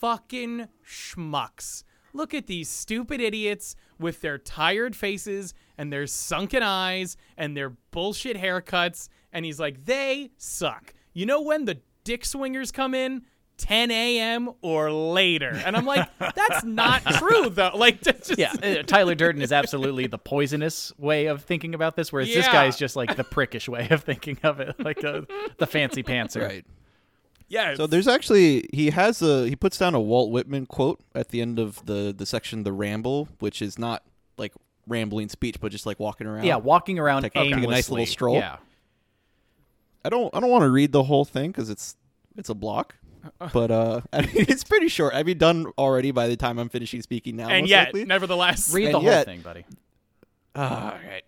[0.00, 7.16] fucking schmucks." Look at these stupid idiots with their tired faces and their sunken eyes
[7.36, 9.08] and their bullshit haircuts.
[9.32, 10.92] And he's like, they suck.
[11.14, 13.22] You know when the dick swingers come in?
[13.58, 14.50] 10 a.m.
[14.62, 15.50] or later.
[15.64, 17.70] And I'm like, that's not true, though.
[17.74, 22.12] Like, just, Yeah, uh, Tyler Durden is absolutely the poisonous way of thinking about this,
[22.12, 22.52] whereas this Yeah.
[22.52, 25.22] guy is just like the prickish way of thinking of it, like uh,
[25.58, 26.42] the fancy pantser.
[26.46, 26.64] right.
[27.52, 27.74] Yeah.
[27.74, 31.42] So there's actually he has a he puts down a Walt Whitman quote at the
[31.42, 34.02] end of the the section the ramble, which is not
[34.38, 34.54] like
[34.88, 36.44] rambling speech, but just like walking around.
[36.44, 38.36] Yeah, walking around Take- take a nice little stroll.
[38.36, 38.56] Yeah.
[40.04, 41.94] I don't I don't want to read the whole thing because it's
[42.36, 42.96] it's a block.
[43.52, 45.14] But uh, I mean, it's pretty short.
[45.14, 47.50] I'd be done already by the time I'm finishing speaking now.
[47.50, 48.04] and most yet, likely.
[48.04, 49.64] nevertheless, Read And the whole yet- thing, buddy.
[50.56, 51.22] All right.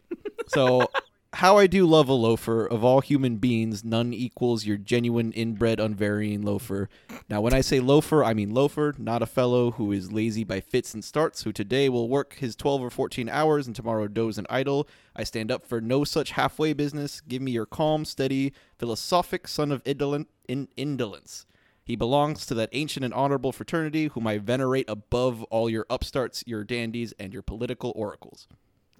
[0.49, 0.89] So,
[1.35, 2.67] how I do love a loafer.
[2.67, 6.89] Of all human beings, none equals your genuine, inbred, unvarying loafer.
[7.29, 10.61] Now, when I say loafer, I mean loafer, not a fellow who is lazy by
[10.61, 14.39] fits and starts, who today will work his 12 or 14 hours and tomorrow doze
[14.39, 14.89] and idle.
[15.17, 17.21] I stand up for no such halfway business.
[17.21, 21.47] Give me your calm, steady, philosophic son of indolent, in, indolence.
[21.85, 26.43] He belongs to that ancient and honorable fraternity whom I venerate above all your upstarts,
[26.47, 28.49] your dandies, and your political oracles.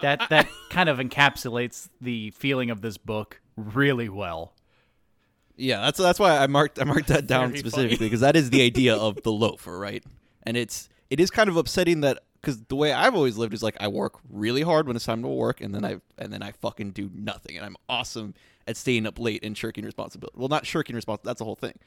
[0.05, 4.55] That that kind of encapsulates the feeling of this book really well.
[5.57, 8.51] Yeah, that's that's why I marked I marked that down Very specifically because that is
[8.51, 10.05] the idea of the loafer, right?
[10.43, 13.63] And it's it is kind of upsetting that because the way I've always lived is
[13.63, 16.43] like I work really hard when it's time to work, and then I and then
[16.43, 18.35] I fucking do nothing, and I'm awesome
[18.67, 20.37] at staying up late and shirking responsibility.
[20.39, 21.29] Well, not shirking responsibility.
[21.29, 21.79] That's the whole thing.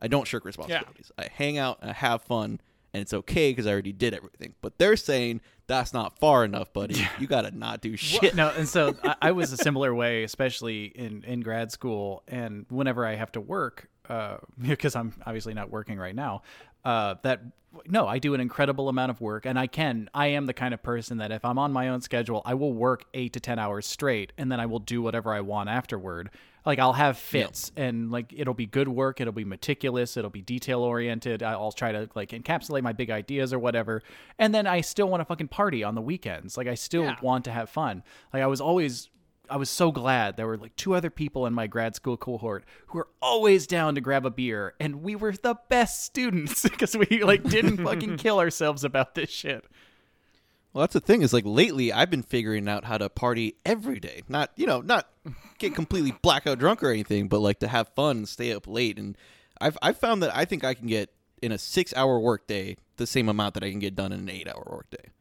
[0.00, 1.10] I don't shirk responsibilities.
[1.18, 2.60] I hang out and I have fun,
[2.92, 4.54] and it's okay because I already did everything.
[4.60, 7.06] But they're saying that's not far enough, buddy.
[7.18, 8.34] You gotta not do shit.
[8.34, 12.66] No, and so I, I was a similar way, especially in, in grad school, and
[12.68, 16.42] whenever I have to work, uh, because I'm obviously not working right now.
[16.84, 17.42] Uh, that
[17.88, 20.08] no, I do an incredible amount of work, and I can.
[20.14, 22.72] I am the kind of person that if I'm on my own schedule, I will
[22.72, 26.30] work eight to ten hours straight, and then I will do whatever I want afterward.
[26.66, 29.20] Like I'll have fits, and like it'll be good work.
[29.20, 30.16] It'll be meticulous.
[30.16, 31.42] It'll be detail oriented.
[31.42, 34.02] I'll try to like encapsulate my big ideas or whatever,
[34.38, 36.56] and then I still want to fucking party on the weekends.
[36.56, 37.16] Like I still Yeah.
[37.22, 38.02] want to have fun.
[38.34, 39.08] Like I was always
[39.48, 42.64] I was so glad there were like two other people in my grad school cohort
[42.88, 46.96] who were always down to grab a beer and we were the best students because
[46.96, 49.64] we like didn't fucking kill ourselves about this shit.
[50.76, 53.98] Well, that's the thing is like lately I've been figuring out how to party every
[53.98, 54.24] day.
[54.28, 55.08] Not you know not
[55.56, 58.98] get completely blackout drunk or anything, but like to have fun, and stay up late,
[58.98, 59.16] and
[59.58, 61.08] I've I've found that I think I can get
[61.40, 64.28] in a six hour workday the same amount that I can get done in an
[64.28, 65.12] eight hour workday,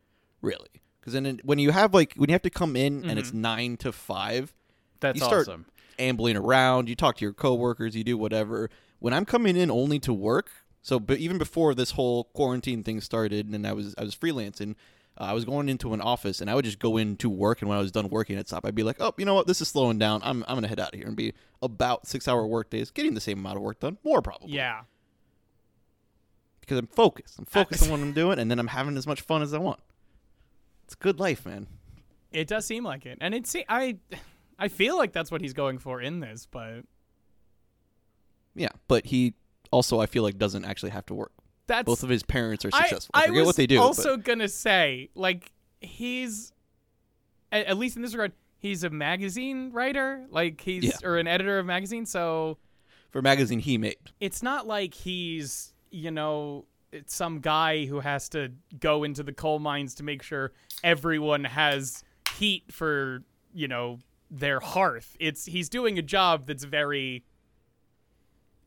[0.42, 0.68] really.
[1.00, 3.42] Because then when you have like when you have to come in and it's mm-hmm.
[3.42, 4.54] nine to five,
[5.00, 5.68] That's you start awesome.
[5.98, 6.90] ambling around.
[6.90, 7.96] You talk to your coworkers.
[7.96, 8.70] You do whatever.
[9.00, 10.50] When I'm coming in only to work,
[10.82, 14.76] so but even before this whole quarantine thing started, and I was I was freelancing,
[15.18, 17.62] uh, I was going into an office, and I would just go in to work.
[17.62, 18.66] And when I was done working, I'd stop.
[18.66, 19.48] I'd be like, oh, you know what?
[19.48, 20.22] This is slowing down.
[20.24, 23.14] I'm I'm gonna head out of here and be about six hour work days, getting
[23.14, 24.52] the same amount of work done, more probably.
[24.52, 24.82] yeah.
[26.60, 27.40] because I'm focused.
[27.40, 29.58] I'm focused on what I'm doing, and then I'm having as much fun as I
[29.60, 29.80] want.
[30.86, 31.68] It's a good life, man.
[32.32, 33.98] It does seem like it, and it se- I,
[34.60, 36.82] I feel like that's what he's going for in this, but
[38.56, 39.36] Yeah, but he
[39.72, 41.32] also I feel like doesn't actually have to work.
[41.68, 43.12] That's Both of his parents are successful.
[43.14, 43.78] I, I, forget was what they do.
[43.78, 45.52] but- Also gonna say, like
[45.82, 46.52] he's,
[47.52, 50.92] at, at least in this regard, he's a magazine writer, like he's Yeah.
[51.04, 52.06] or an editor of magazine.
[52.06, 52.58] So
[53.12, 53.96] for magazine he made.
[54.20, 59.32] it's not like he's you know it's some guy who has to go into the
[59.34, 60.52] coal mines to make sure
[60.84, 62.04] everyone has
[62.38, 63.24] heat for
[63.54, 64.00] you know
[64.30, 67.24] their hearth it's he's doing a job that's very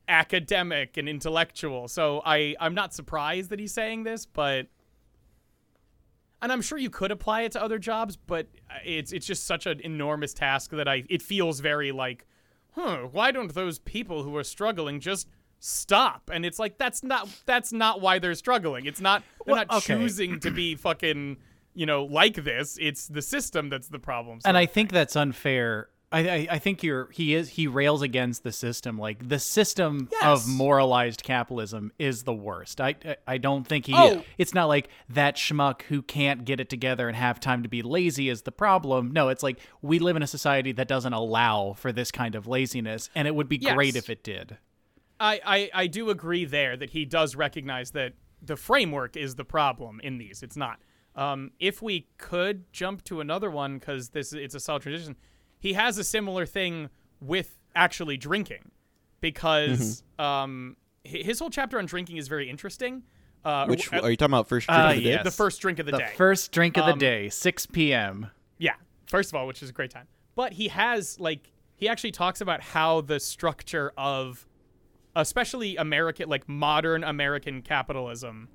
[0.09, 4.67] academic and intellectual so i i'm not surprised that he's saying this but
[6.41, 8.47] and i'm sure you could apply it to other jobs but
[8.85, 12.27] it's it's just such an enormous task that i it feels very like
[12.73, 15.29] huh why don't those people who are struggling just
[15.61, 19.65] stop and it's like that's not that's not why they're struggling it's not they're Well,
[19.69, 19.95] not okay.
[19.99, 21.37] choosing to be fucking
[21.75, 25.89] you know like this it's the system that's the problem And I think that's unfair.
[26.11, 30.09] I, I I think you're he is he rails against the system like the system
[30.11, 30.23] Yes.
[30.23, 32.81] of moralized capitalism is the worst.
[32.81, 34.23] I I, I don't think he Oh.
[34.39, 37.83] it's not like that schmuck who can't get it together and have time to be
[37.83, 39.11] lazy is the problem.
[39.13, 42.47] No, it's like we live in a society that doesn't allow for this kind of
[42.47, 44.57] laziness and it would be great if it did.
[45.21, 49.45] I, I, I do agree there that he does recognize that the framework is the
[49.45, 50.43] problem in these.
[50.45, 50.79] It's not.
[51.17, 55.17] Um, if we could jump to another one because this it's a solid transition,
[55.59, 56.89] he has a similar thing
[57.21, 58.71] with actually drinking,
[59.21, 60.25] because Mm-hmm.
[60.25, 63.03] um, his whole chapter on drinking is very interesting.
[63.45, 64.49] Uh, Which uh, are you talking about?
[64.49, 65.11] First drink Uh, of the day?
[65.11, 65.25] yes.
[65.25, 66.13] the first drink of the, The day?
[66.17, 68.31] first drink of the Um, day, 6 p.m.
[68.59, 68.75] Yeah,
[69.07, 70.07] first of all, which is a great time.
[70.35, 74.47] But he has like he actually talks about how the structure of
[75.17, 78.49] especially American like modern American capitalism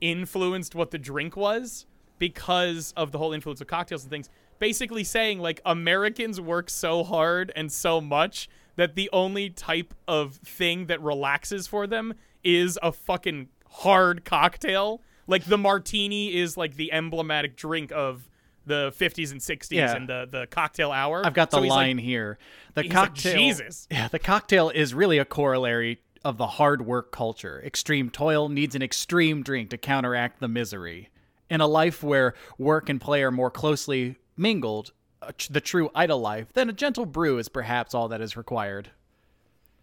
[0.00, 1.86] influenced what the drink was
[2.18, 4.28] because of the whole influence of cocktails and things.
[4.60, 10.36] Basically saying like Americans work so hard and so much that the only type of
[10.36, 15.00] thing that relaxes for them is a fucking hard cocktail.
[15.26, 18.28] Like the martini is like the emblematic drink of
[18.66, 19.96] the 50s and 60s Yeah.
[19.96, 21.24] and the the cocktail hour.
[21.26, 22.38] I've got the So he's like- line here.
[22.74, 23.34] The he's like, cocktail.
[23.36, 23.88] Jesus.
[23.90, 27.62] Yeah, the cocktail is really a corollary of the hard work culture.
[27.64, 31.08] Extreme toil needs an extreme drink to counteract the misery.
[31.48, 36.18] In a life where work and play are more closely mingled, uh, the true idle
[36.18, 38.90] life, then a gentle brew is perhaps all that is required.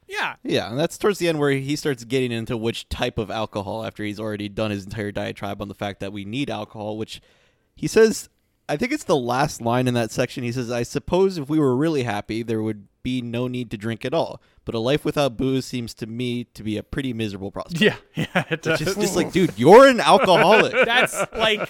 [0.08, 0.36] yeah.
[0.44, 3.86] Yeah, and that's towards the end where he starts getting into which type of alcohol
[3.86, 7.22] after he's already done his entire diatribe on the fact that we need alcohol, which
[7.76, 8.30] he says,
[8.70, 10.44] I think it's the last line in that section.
[10.44, 13.78] He says, I suppose if we were really happy, there would be no need to
[13.78, 14.42] drink at all.
[14.66, 17.82] But a life without booze seems to me to be a pretty miserable prospect.
[17.82, 18.80] Yeah, yeah, it does.
[18.80, 20.74] Just, just like, dude, you're an alcoholic.
[20.86, 21.70] That's like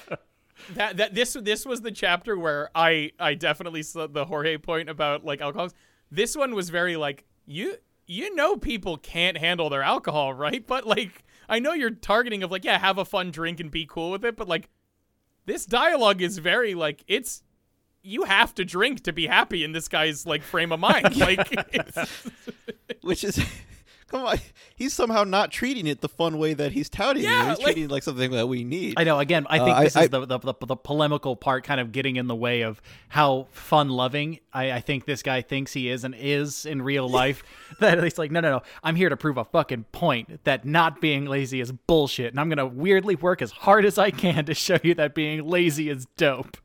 [0.74, 4.89] that that this this was the chapter where I I definitely saw the Jorge point
[4.89, 5.76] about like alcoholics.
[6.12, 10.65] This one was very like you you know people can't handle their alcohol, right?
[10.65, 13.86] But like I know you're targeting of like yeah, have a fun drink and be
[13.86, 14.70] cool with it, but like
[15.46, 17.43] this dialogue is very like it's
[18.04, 21.15] you have to drink to be happy in this guy's like frame of mind.
[21.17, 21.50] Like
[23.02, 23.39] which is
[24.08, 24.38] come on
[24.76, 27.65] he's somehow not treating it the fun way that he's touting Yeah, it he's like-
[27.65, 29.20] treating it like something that we need I know.
[29.20, 31.91] Again, I think Uh, this I- is the, the, the the polemical part, kind of
[31.91, 35.89] getting in the way of how fun loving I, I think this guy thinks he
[35.89, 37.43] is and is in real life.
[37.80, 38.62] that he's like, no, no, no.
[38.84, 42.50] I'm here to prove a fucking point that not being lazy is bullshit, and I'm
[42.50, 46.08] gonna weirdly work as hard as I can to show you that being lazy is
[46.17, 46.58] dope.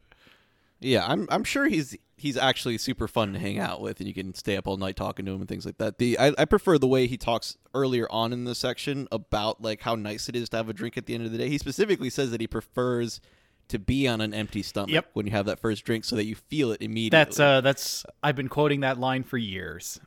[0.81, 4.14] yeah i'm i'm sure he's he's actually super fun to hang out with and you
[4.14, 6.44] can stay up all night talking to him and things like that the i, I
[6.44, 10.37] prefer the way he talks earlier on in the section about like how nice it
[10.37, 12.40] is to have a drink at the end of the day he specifically says that
[12.40, 13.20] he prefers
[13.68, 15.11] to be on an empty stomach Yep.
[15.14, 18.04] when you have that first drink so that you feel it immediately That's uh, that's
[18.22, 20.00] I've been quoting that line for years.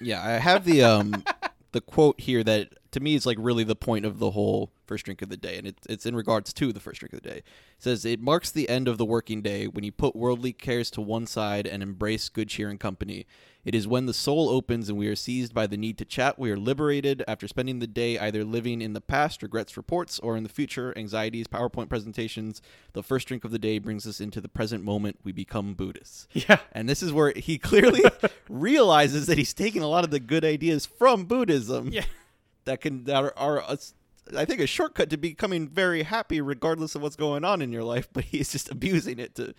[0.00, 1.24] Yeah, I have the um
[1.72, 5.04] the quote here that to me is like really the point of the whole first
[5.04, 7.28] drink of the day, and it's it's in regards to the first drink of the
[7.28, 7.36] day.
[7.38, 7.44] It
[7.78, 11.00] says it marks the end of the working day when you put worldly cares to
[11.00, 13.26] one side and embrace good cheer and company.
[13.64, 16.38] It is when the soul opens and we are seized by the need to chat.
[16.38, 20.36] We are liberated after spending the day either living in the past, regrets, reports, or
[20.36, 22.62] in the future, anxieties, PowerPoint presentations.
[22.94, 25.18] The first drink of the day brings us into the present moment.
[25.24, 26.26] We become Buddhists.
[26.32, 26.58] Yeah.
[26.72, 28.02] And this is where he clearly
[28.48, 32.04] realizes that he's taking a lot of the good ideas from Buddhism yeah.
[32.70, 33.76] That can that are, are a,
[34.36, 37.82] I think a shortcut to becoming very happy regardless of what's going on in your
[37.84, 39.54] life, but he's just abusing it to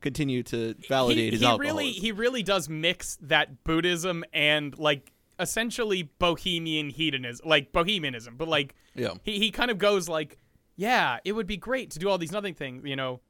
[0.00, 1.76] continue to validate he, his he alcoholism.
[1.76, 8.46] really he really does mix that Buddhism and like essentially bohemian hedonism, like bohemianism, but
[8.48, 9.14] like Yeah.
[9.22, 10.38] he he kind of goes like,
[10.76, 13.20] yeah, it would be great to do all these nothing things, you know,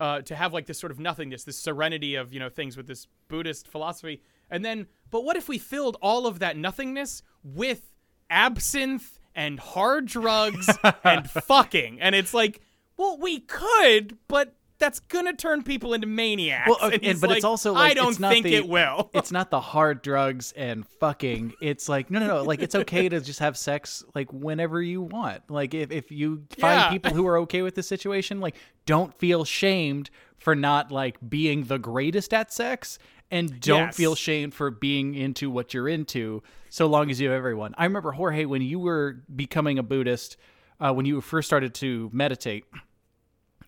[0.00, 2.86] uh, to have like this sort of nothingness, this serenity of you know things with
[2.86, 7.90] this Buddhist philosophy, and then but what if we filled all of that nothingness with
[8.30, 10.68] absinthe and hard drugs
[11.04, 12.60] and fucking, and it's like,
[12.96, 14.52] well, we could, but.
[14.78, 16.68] That's gonna turn people into maniacs.
[16.68, 19.08] Well, he's but it's also like I don't it's not think the, it will.
[19.14, 21.54] it's not the hard drugs and fucking.
[21.62, 22.42] It's like no, no, no.
[22.42, 25.50] Like it's okay to just have sex like whenever you want.
[25.50, 26.90] Like if if you find Yeah.
[26.90, 31.64] people who are okay with the situation, like don't feel shamed for not like being
[31.64, 32.98] the greatest at sex.
[33.30, 33.96] And don't Yes.
[33.96, 36.42] feel shamed for being into what you're into,
[36.76, 37.74] so long as you have everyone.
[37.78, 40.36] I remember Jorge when you were becoming a Buddhist,
[40.78, 42.64] uh, when you first started to meditate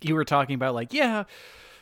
[0.01, 1.25] you were talking about like yeah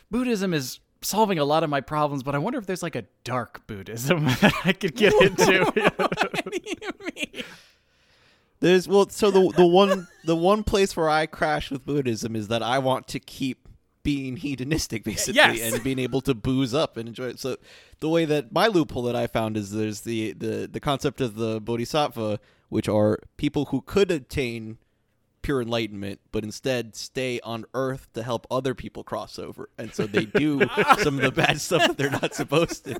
[0.09, 3.03] buddhism is solving a lot of my problems but i wonder if there's like a
[3.23, 5.63] dark buddhism that i could get into
[5.97, 7.43] what do you mean?
[8.59, 12.47] There's well, so the the one the one place where I crash with Buddhism is
[12.47, 13.66] that I want to keep
[14.07, 15.73] being hedonistic basically Yes.
[15.73, 17.39] and being able to booze up and enjoy it.
[17.39, 17.57] So
[17.99, 21.35] the way that my loophole that I found is there's the the the concept of
[21.35, 22.39] the bodhisattva,
[22.69, 24.77] which are people who could attain
[25.41, 30.07] pure enlightenment, but instead stay on Earth to help other people cross over, and so
[30.07, 30.59] they do
[30.99, 32.95] some of the bad stuff that they're not supposed to.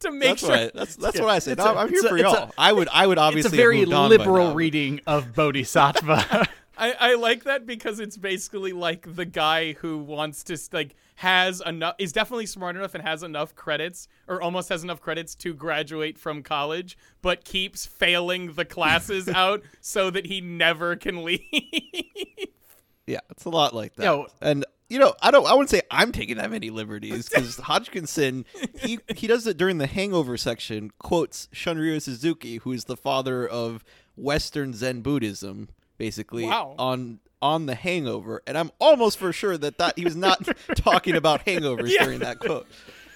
[0.00, 0.50] to make That's sure.
[0.50, 1.52] what I, that's that's what I say.
[1.52, 2.50] It's No, a- I'm here for a- y'all.
[2.58, 5.34] I would I would it's obviously a have very moved on by liberal reading of
[5.34, 6.48] bodhisattva
[6.80, 11.60] I, I like that because it's basically like the guy who wants to like has
[11.64, 15.52] enough is definitely smart enough and has enough credits or almost has enough credits to
[15.52, 21.40] graduate from college but keeps failing the classes out so that he never can leave.
[23.06, 24.04] Yeah, it's a lot like that.
[24.04, 24.28] Yo.
[24.40, 25.44] and you know, I don't.
[25.44, 28.44] I wouldn't say I'm taking that many liberties because Hodgkinson,
[28.78, 30.92] he he does it during the Hangover section.
[31.00, 36.74] Quotes Shunryu Suzuki, who is the father of Western Zen Buddhism, basically Wow.
[36.78, 41.14] on on the Hangover, and I'm almost for sure that that he was not talking
[41.14, 42.04] about hangovers Yeah.
[42.04, 42.66] during that quote.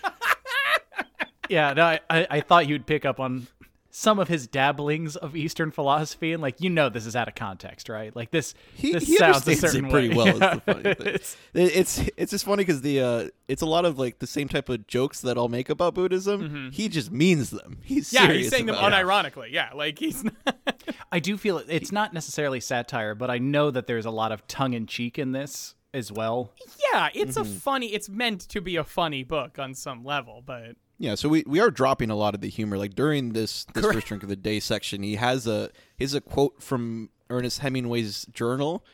[1.48, 3.46] yeah, no, I, I, I thought you'd pick up on
[3.96, 7.36] some of his dabblings of Eastern philosophy, and like you know, this is out of
[7.36, 8.14] context, right?
[8.16, 10.16] Like this, He, this he sounds a understands certain it pretty way.
[10.16, 10.26] well.
[10.34, 10.54] Is Yeah.
[10.54, 11.06] the funny thing.
[11.14, 14.48] It's- It's it's just funny because the uh, it's a lot of like the same
[14.48, 16.70] type of jokes that I'll make about Buddhism.
[16.72, 17.78] He just means them.
[17.84, 18.16] He's Mm-hmm.
[18.16, 19.06] Yeah, serious he's saying them about it.
[19.06, 19.52] unironically.
[19.52, 20.34] Yeah, like he's not.
[21.12, 24.32] I do feel it- it's not necessarily satire, but I know that there's a lot
[24.32, 26.50] of tongue in cheek in this as well.
[26.92, 27.56] Yeah, it's Mm-hmm.
[27.56, 27.94] a funny.
[27.94, 31.60] It's meant to be a funny book on some level, but Yeah, so we, we
[31.60, 32.78] are dropping a lot of the humor.
[32.78, 36.20] Like during this this first drink of the day section, he has a he's a
[36.20, 38.84] quote from Ernest Hemingway's journal,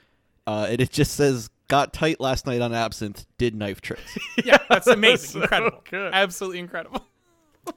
[0.47, 4.57] uh, and it just says, "Got tight last night on absinthe, did knife tricks." yeah,
[4.71, 6.15] that's amazing, So incredible, good.
[6.15, 7.05] absolutely incredible.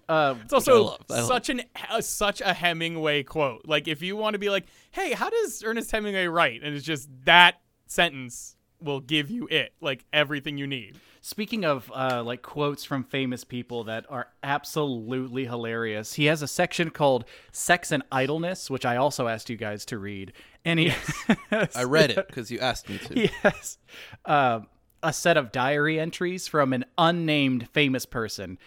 [0.08, 1.28] Uh, It's also love, I love.
[1.28, 3.64] such an uh, such a Hemingway quote.
[3.66, 6.64] Like if you want to be like, hey, how does Ernest Hemingway write?
[6.64, 7.56] And it's just that
[7.88, 10.98] sentence will give you it, like everything you need.
[11.26, 16.50] Speaking of uh, like quotes from famous people that are absolutely hilarious, he has a
[16.50, 20.34] section called "Sex and Idleness," which I also asked you guys to read,
[20.66, 20.92] and he
[21.74, 23.30] I read it because you asked me to.
[23.44, 23.78] Yes,
[24.26, 24.60] uh,
[25.02, 28.60] a set of diary entries from an unnamed famous person.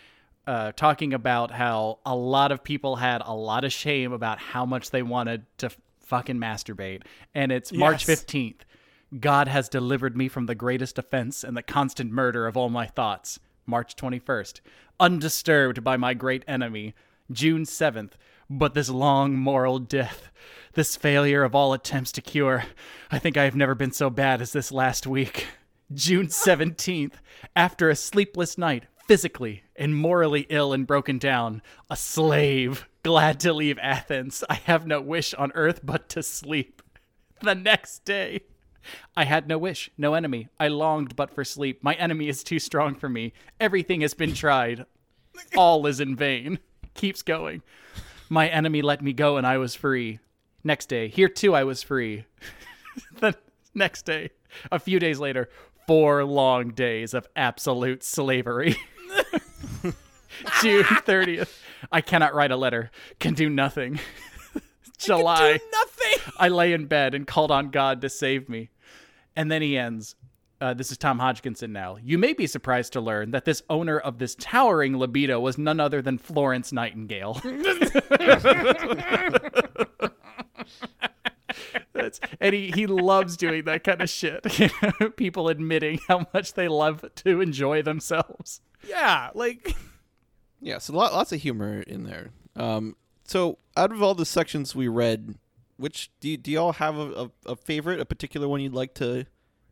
[0.47, 4.64] Uh, talking about how a lot of people had a lot of shame about how
[4.64, 5.69] much they wanted to
[6.01, 7.03] fucking masturbate.
[7.35, 8.23] And it's March Yes.
[8.23, 8.61] 15th.
[9.19, 12.87] God has delivered me from the greatest offense and the constant murder of all my
[12.87, 13.38] thoughts.
[13.64, 14.61] March 21st.
[14.99, 16.95] Undisturbed by my great enemy.
[17.31, 18.12] June 7th.
[18.49, 20.31] But this long moral death,
[20.75, 22.64] this failure of all attempts to cure,
[23.11, 25.47] I think I have never been so bad as this last week.
[25.92, 27.14] June 17th.
[27.55, 33.53] After a sleepless night, physically and morally ill and broken down, a slave, glad to
[33.53, 36.83] leave Athens, I have no wish on earth but to sleep.
[37.42, 38.40] The next day,
[39.16, 40.49] I had no wish, no enemy.
[40.59, 41.83] I longed but for sleep.
[41.83, 43.33] My enemy is too strong for me.
[43.61, 44.87] Everything has been tried.
[45.57, 46.59] All is in vain.
[46.94, 47.62] Keeps going.
[48.29, 50.18] My enemy let me go and I was free.
[50.64, 52.25] Next day, here too I was free.
[53.18, 53.35] the
[53.75, 54.31] next day,
[54.72, 55.49] a few days later,
[55.87, 58.77] four long days of absolute slavery.
[60.61, 61.61] June 30th.
[61.92, 64.01] I cannot write a letter, can do nothing.
[64.99, 65.59] July.
[65.72, 66.33] Nothing.
[66.38, 68.70] I lay in bed and called on God to save me.
[69.37, 70.16] And then he ends.
[70.59, 71.99] Uh, this is Tom Hodgkinson now.
[72.03, 75.79] You may be surprised to learn that this owner of this towering libido was none
[75.81, 77.42] other than Florence Nightingale.
[81.92, 84.46] That's, and he, he loves doing that kind of shit.
[85.16, 88.61] People admitting how much they love to enjoy themselves.
[88.88, 89.75] Yeah, like
[90.61, 92.31] Yeah, so lot, lots of humor in there.
[92.55, 95.35] Um, so out of all the sections we read,
[95.77, 98.95] which do you, do y'all have a, a, a favorite, a particular one you'd like
[98.95, 99.27] to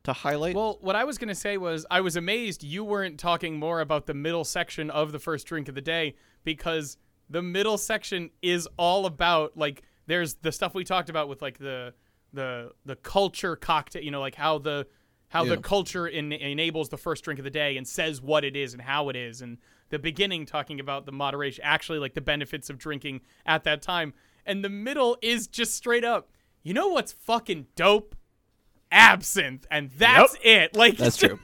[0.05, 0.55] to highlight?
[0.55, 3.81] Well, what I was going to say was I was amazed you weren't talking more
[3.81, 6.15] about the middle section of the first drink of the day
[6.45, 6.99] because
[7.31, 11.59] the middle section is all about like there's the stuff we talked about with like
[11.59, 11.95] the
[12.35, 14.87] the the culture cocktail, you know, like how the
[15.29, 15.55] how Yeah.
[15.55, 18.73] the culture en- enables the first drink of the day and says what it is
[18.75, 19.57] and how it is and
[19.89, 24.13] the beginning talking about the moderation actually like the benefits of drinking at that time
[24.47, 26.29] and the middle is just straight up
[26.65, 28.17] you know what's fucking dope?
[28.91, 29.67] Absinthe.
[29.71, 30.75] And that's it.
[30.75, 31.39] Like That's true.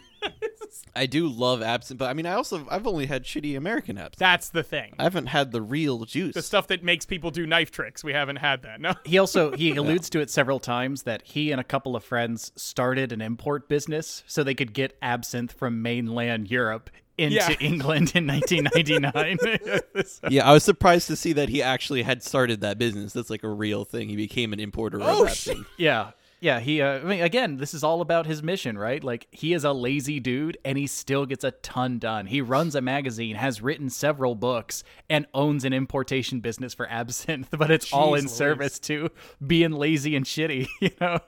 [0.94, 4.18] I do love absinthe, but I mean, I also I've only had shitty American absinthe.
[4.18, 4.94] that's the thing.
[4.98, 6.34] I haven't had the real juice.
[6.34, 8.04] the stuff that makes people do knife tricks.
[8.04, 8.94] We haven't had that no.
[9.04, 12.52] He also he alludes to it several times that he and a couple of friends
[12.54, 17.50] started an import business so they could get absinthe from mainland Europe into Yeah.
[17.60, 19.38] England in 1999.
[20.30, 23.12] yeah, I was surprised to see that he actually had started that business.
[23.12, 24.08] That's like a real thing.
[24.08, 25.52] He became an importer Oh, of shit.
[25.52, 25.68] absinthe.
[25.76, 26.10] yeah.
[26.42, 29.04] Yeah, he uh, I mean again, this is all about his mission, right?
[29.04, 32.24] Like he is a lazy dude and he still gets a ton done.
[32.24, 37.48] He runs a magazine, has written several books and owns an importation business for absinthe,
[37.58, 38.32] but it's all in Louise.
[38.32, 39.10] service to
[39.46, 41.18] being lazy and shitty, you know.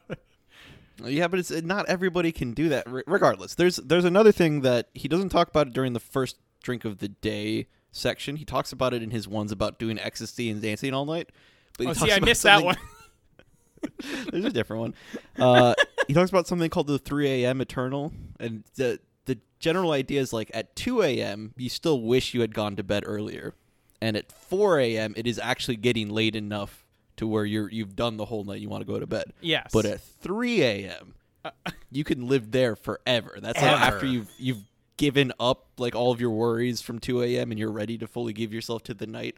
[1.04, 2.90] Yeah, but it's not everybody can do that.
[2.90, 6.36] Re- regardless, there's there's another thing that he doesn't talk about it during the first
[6.62, 8.36] drink of the day section.
[8.36, 11.30] He talks about it in his ones about doing ecstasy and dancing all night.
[11.78, 12.76] But oh see i missed that one
[14.30, 14.94] There's a different one.
[15.38, 15.74] Uh,
[16.06, 17.60] he talks about something called the 3 a.m.
[17.60, 21.52] Eternal, and the the general idea is like at 2 a.m.
[21.56, 23.54] you still wish you had gone to bed earlier,
[24.00, 25.14] and at 4 a.m.
[25.16, 26.81] it is actually getting late enough
[27.16, 28.60] to where you're you've done the whole night.
[28.60, 29.32] You want to go to bed.
[29.40, 29.70] Yes.
[29.72, 31.14] But at 3 a.m.
[31.90, 33.38] you can live there forever.
[33.40, 33.96] That's like Ever.
[33.96, 34.62] after you've you've
[34.96, 37.50] given up like all of your worries from 2 a.m.
[37.50, 39.36] and you're ready to fully give yourself to the night,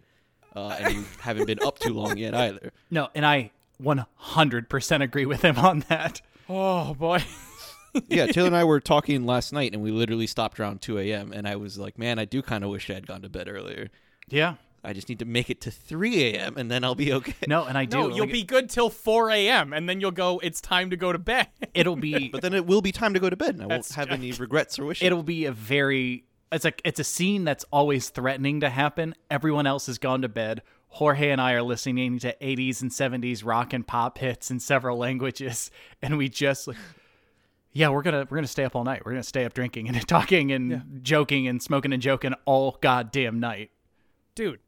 [0.55, 2.73] uh, and you haven't been up too long yet either.
[2.91, 3.51] No, and I
[3.83, 6.21] 100% agree with him on that.
[6.49, 7.23] oh boy
[8.09, 11.33] yeah, Taylor and I were talking last night, and we literally stopped around 2 a.m.
[11.33, 13.49] And I was like, "Man, I do kind of wish I had gone to bed
[13.49, 13.91] earlier."
[14.29, 14.55] Yeah.
[14.85, 16.57] I just need to make it to 3 a.m.
[16.57, 17.35] and then I'll be okay.
[17.49, 17.97] No, and I do.
[17.97, 19.73] No, you'll like, be good till 4 a.m.
[19.73, 20.39] and then you'll go.
[20.43, 21.49] It's time to go to bed.
[21.75, 22.29] It'll be.
[22.29, 24.33] But then it will be time to go to bed, and I won't have any
[24.33, 25.05] regrets or wishes.
[25.05, 26.25] it'll be a very.
[26.53, 29.15] It's like it's a scene that's always threatening to happen.
[29.31, 30.63] Everyone else has gone to bed.
[30.89, 34.97] Jorge and I are listening to 80s and 70s rock and pop hits in several
[34.97, 35.73] languages,
[36.03, 36.77] and we just like,
[37.73, 39.05] yeah, we're gonna we're gonna stay up all night.
[39.05, 43.41] We're gonna stay up drinking and talking and joking and smoking and joking all goddamn
[43.41, 43.73] night.
[44.37, 44.61] Dude,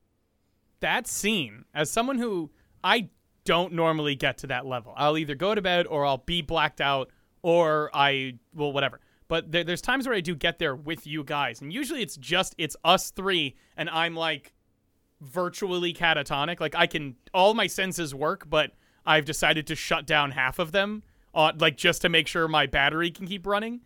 [0.80, 2.50] that scene, as someone who
[2.82, 3.08] I
[3.44, 6.80] don't normally get to that level, I'll either go to bed or I'll be blacked
[6.80, 7.10] out
[7.42, 9.00] or I, well, whatever.
[9.28, 12.16] But there, there's times where I do get there with you guys, and usually it's
[12.16, 14.52] just it's us three, and I'm like
[15.20, 16.60] virtually catatonic.
[16.60, 18.72] Like I can, all my senses work, but
[19.04, 21.02] I've decided to shut down half of them,
[21.34, 23.80] uh, like just to make sure my battery can keep running.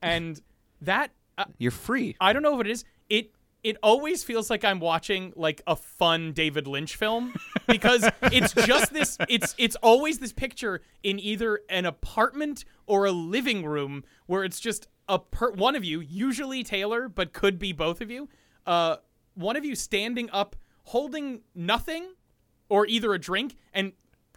[0.00, 0.40] And
[0.80, 2.16] that uh, You're free.
[2.20, 2.84] I don't know what it is.
[3.08, 3.30] It
[3.66, 7.34] it always feels like I'm watching like a fun David Lynch film
[7.66, 13.10] because it's just this it's it's always this picture in either an apartment or a
[13.10, 17.72] living room where it's just a per- one of you, usually Taylor, but could be
[17.72, 18.28] both of you.
[18.66, 18.98] Uh
[19.34, 20.54] one of you standing up
[20.84, 22.14] holding nothing
[22.68, 23.94] or either a drink and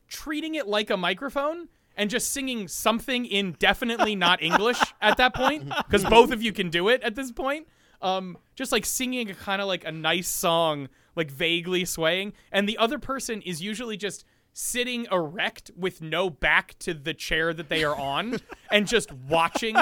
[0.07, 5.35] treating it like a microphone and just singing something in definitely not English at that
[5.35, 7.67] point because both of you can do it at this point.
[8.01, 12.67] Um, just like singing a kind of like a nice song, like vaguely swaying, and
[12.67, 17.69] the other person is usually just sitting erect with no back to the chair that
[17.69, 18.37] they are on
[18.71, 19.75] and just watching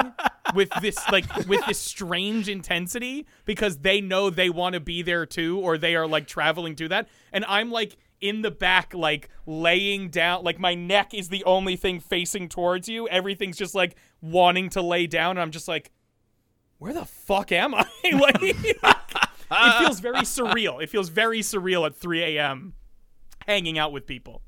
[0.54, 5.26] with this like with this strange intensity because they know they want to be there
[5.26, 7.08] too or they are like traveling to that.
[7.32, 11.76] And I'm like in the back like laying down like my neck is the only
[11.76, 13.08] thing facing towards you.
[13.08, 15.90] Everything's just like wanting to lay down and I'm just like
[16.78, 21.94] where the fuck am I like it feels very surreal it feels very surreal at
[21.94, 22.74] 3 a.m
[23.46, 24.42] hanging out with people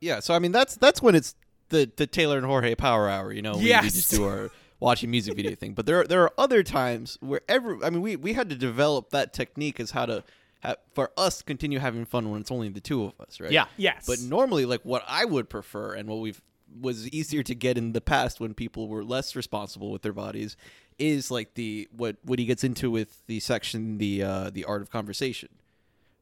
[0.00, 1.34] Yeah, so I mean that's that's when it's
[1.70, 3.32] the the Taylor and Jorge Power Hour.
[3.32, 4.50] You know, we, we just do our
[4.80, 5.72] watching music video thing.
[5.72, 8.56] But there are, there are other times where every I mean we we had to
[8.56, 10.24] develop that technique as how to
[10.60, 13.50] have, for us continue having fun when it's only the two of us, right?
[13.50, 13.66] Yeah.
[13.76, 16.40] yes But normally, like what I would prefer and what we've
[16.80, 20.56] was easier to get in the past when people were less responsible with their bodies
[20.98, 24.82] is like the what what he gets into with the section the uh, the art
[24.82, 25.48] of conversation,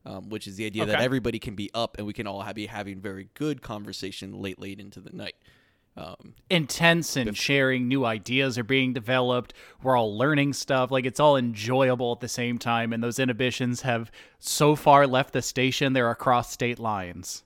[0.04, 2.54] um, which is the idea that everybody can be up and we can all have,
[2.54, 5.36] be having very good conversation late late into the night.
[5.94, 9.52] Um, intense and sharing new ideas are being developed.
[9.82, 10.90] We're all learning stuff.
[10.90, 12.94] Like it's all enjoyable at the same time.
[12.94, 17.44] And those inhibitions have so far left the station, they're across state lines.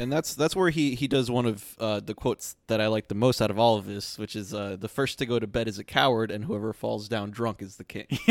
[0.00, 3.08] And that's that's where he he does one of uh, the quotes that I like
[3.08, 5.46] the most out of all of this, which is uh, the first to go to
[5.46, 8.06] bed is a coward, and whoever falls down drunk is the king.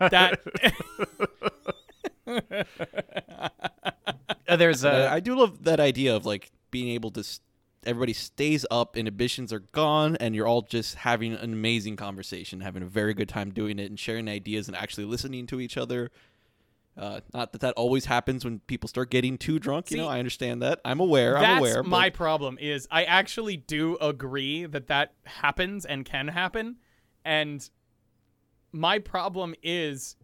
[0.00, 0.40] that
[4.48, 7.20] Uh, There's Uh, a I do love that idea of like being able to.
[7.20, 7.40] s
[7.84, 12.82] everybody stays up, inhibitions are gone, and you're all just having an amazing conversation, having
[12.82, 16.10] a very good time doing it, and sharing ideas and actually listening to each other.
[16.98, 19.90] Uh, not that that always happens when people start getting too drunk.
[19.90, 20.80] You know, I understand that.
[20.84, 21.36] I'm aware.
[21.36, 21.82] I'm That's aware.
[21.84, 22.58] my but problem.
[22.60, 26.76] Is I actually do agree that that happens and can happen,
[27.24, 27.68] and
[28.72, 30.16] my problem is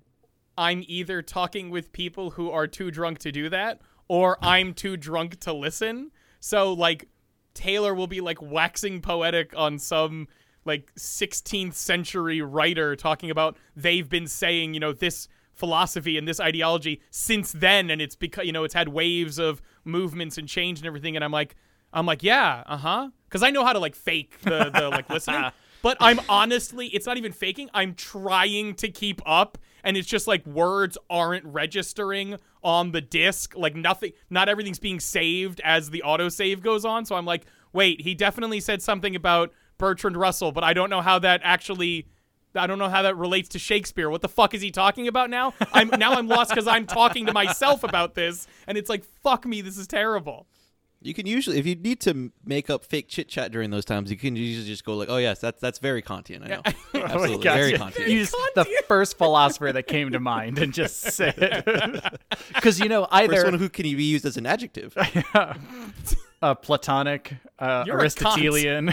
[0.59, 4.97] I'm either talking with people who are too drunk to do that, or I'm too
[4.97, 6.11] drunk to listen.
[6.41, 7.09] So like
[7.55, 10.27] Taylor will be like waxing poetic on some
[10.65, 16.41] like 16th century writer talking about they've been saying, you know, this philosophy and this
[16.41, 20.79] ideology since then and it's because you know it's had waves of movements and change
[20.79, 21.57] and everything and I'm like
[21.93, 23.11] I'm like, yeah, uh-huh.
[23.31, 25.51] Cuz I know how to like fake the the like listening.
[25.85, 27.69] But I'm honestly, it's not even faking.
[27.75, 33.55] I'm trying to keep up and it's just like words aren't registering on the disc.
[33.55, 37.05] Like nothing not everything's being saved as the autosave goes on.
[37.05, 37.45] So I'm like,
[37.75, 42.09] wait, he definitely said something about Bertrand Russell, but I don't know how that actually
[42.57, 44.09] I don't know how that relates to Shakespeare.
[44.11, 45.55] What the fuck is he talking about now?
[45.73, 49.45] I'm now I'm lost because I'm talking to myself about this, and it's like, fuck
[49.47, 50.47] me, this is terrible.
[51.01, 54.11] you can usually, if you need to make up fake chit chat during those times,
[54.11, 56.63] you can usually just go like, "Oh yes, that's that's very Kantian." I know,
[57.05, 57.59] absolutely, Gotcha.
[57.59, 58.09] very Kantian.
[58.09, 61.65] You Use the first philosopher that came to mind and just say it.
[62.55, 64.97] Because, you know, First either one who can be used as an adjective.
[65.35, 67.99] uh, Platonic, uh, You're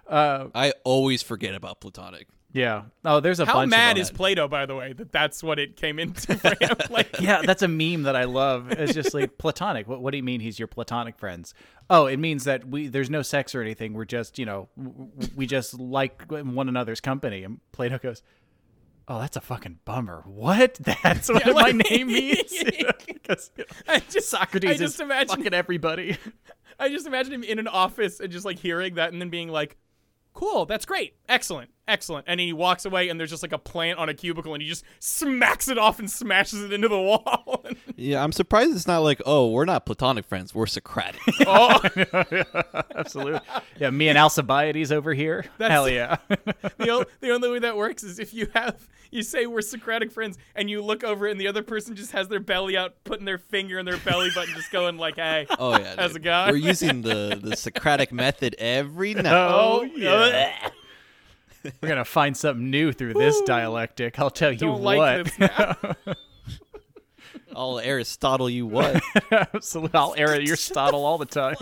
[0.07, 0.41] a cunt.
[0.41, 0.51] Aristotelian.
[0.55, 2.27] I always forget about Platonic.
[2.53, 2.83] yeah.
[3.05, 4.17] Oh, there's a How bunch mad of is them.
[4.17, 6.77] Plato, by the way, that that's what it came into for him?
[6.91, 8.71] Like, yeah, that's a meme that I love.
[8.73, 9.87] It's just like platonic.
[9.87, 11.53] What, what do you mean he's your platonic friends?
[11.91, 13.93] Oh, it means that we there's no sex or anything.
[13.93, 17.45] We're just you know w- w- we just like one another's company.
[17.45, 18.23] And Plato goes,
[19.11, 20.23] Oh, that's a fucking bummer.
[20.27, 20.75] What?
[21.03, 22.53] That's what Yeah, my like- name means?
[23.27, 23.51] 'Cause
[23.87, 26.17] I just Socrates I just is imagine fucking everybody.
[26.79, 29.49] I just imagine him in an office and just like hearing that and then being
[29.49, 29.77] like,
[30.35, 33.99] "Cool, that's great, excellent, excellent," and he walks away and there's just like a plant
[33.99, 37.65] on a cubicle and he just smacks it off and smashes it into the wall.
[38.01, 41.21] Yeah, I'm surprised it's not like, oh, we're not platonic friends, we're Socratic.
[41.49, 41.81] oh,
[42.95, 43.41] Absolutely.
[43.79, 45.45] Yeah, me and Alcibiades over here.
[45.59, 46.17] That's- Hell yeah.
[46.79, 50.13] the, o- the only way that works is if you have you say we're Socratic
[50.13, 53.25] friends and you look over and the other person just has their belly out, putting
[53.25, 56.23] their finger in their belly button, just going like, "Hey." Oh yeah, As dude.
[56.23, 56.51] a guy.
[56.51, 59.27] we're using the the Socratic method every night.
[59.27, 60.69] Oh, oh yeah.
[61.65, 64.19] We're gonna find something new through this dialectic.
[64.19, 64.97] I'll tell you Don't what.
[64.99, 66.17] like this.
[67.55, 69.03] I'll Aristotle you what?
[69.33, 69.99] Absolutely.
[69.99, 71.57] I'll air Aristotle all the time.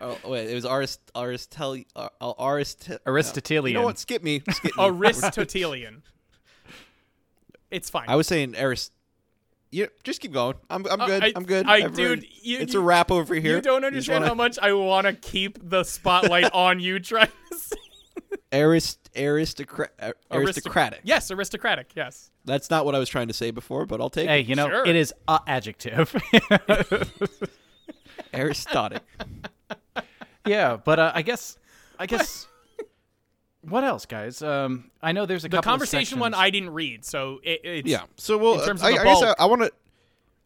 [0.00, 3.74] oh wait, it was Arist Aristotle uh, uh, Arist Aristotelian.
[3.74, 3.98] You know what?
[3.98, 4.42] Skip me.
[4.50, 4.84] Skip me.
[4.84, 6.02] Aristotelian.
[7.70, 8.06] It's fine.
[8.08, 8.92] I was saying Arist.
[9.72, 10.54] You just keep going.
[10.70, 11.24] I'm I'm Uh, good.
[11.24, 11.66] I- I'm good.
[11.66, 13.56] I- Everyone- dude, you- it's you- a wrap over here.
[13.56, 16.98] You don't just understand wanna- how much I want to keep the spotlight on you
[17.00, 17.76] trying to say
[18.56, 21.00] Arist aristocra- aristocratic.
[21.04, 21.90] Yes, aristocratic.
[21.94, 22.30] Yes.
[22.44, 24.46] That's not what I was trying to say before, but I'll take Hey, it.
[24.46, 24.86] you know, Sure.
[24.86, 26.12] it is a adjective.
[28.32, 29.00] Aristotic.
[30.46, 31.58] yeah, but uh, I guess,
[31.98, 32.46] I guess,
[33.62, 34.42] what else, guys?
[34.42, 37.40] Um, I know there's a The couple of conversation one sections- I didn't read, so
[37.42, 38.02] it, it's Yeah.
[38.16, 39.72] So well, In terms of I, the I guess I, bulk- I want to,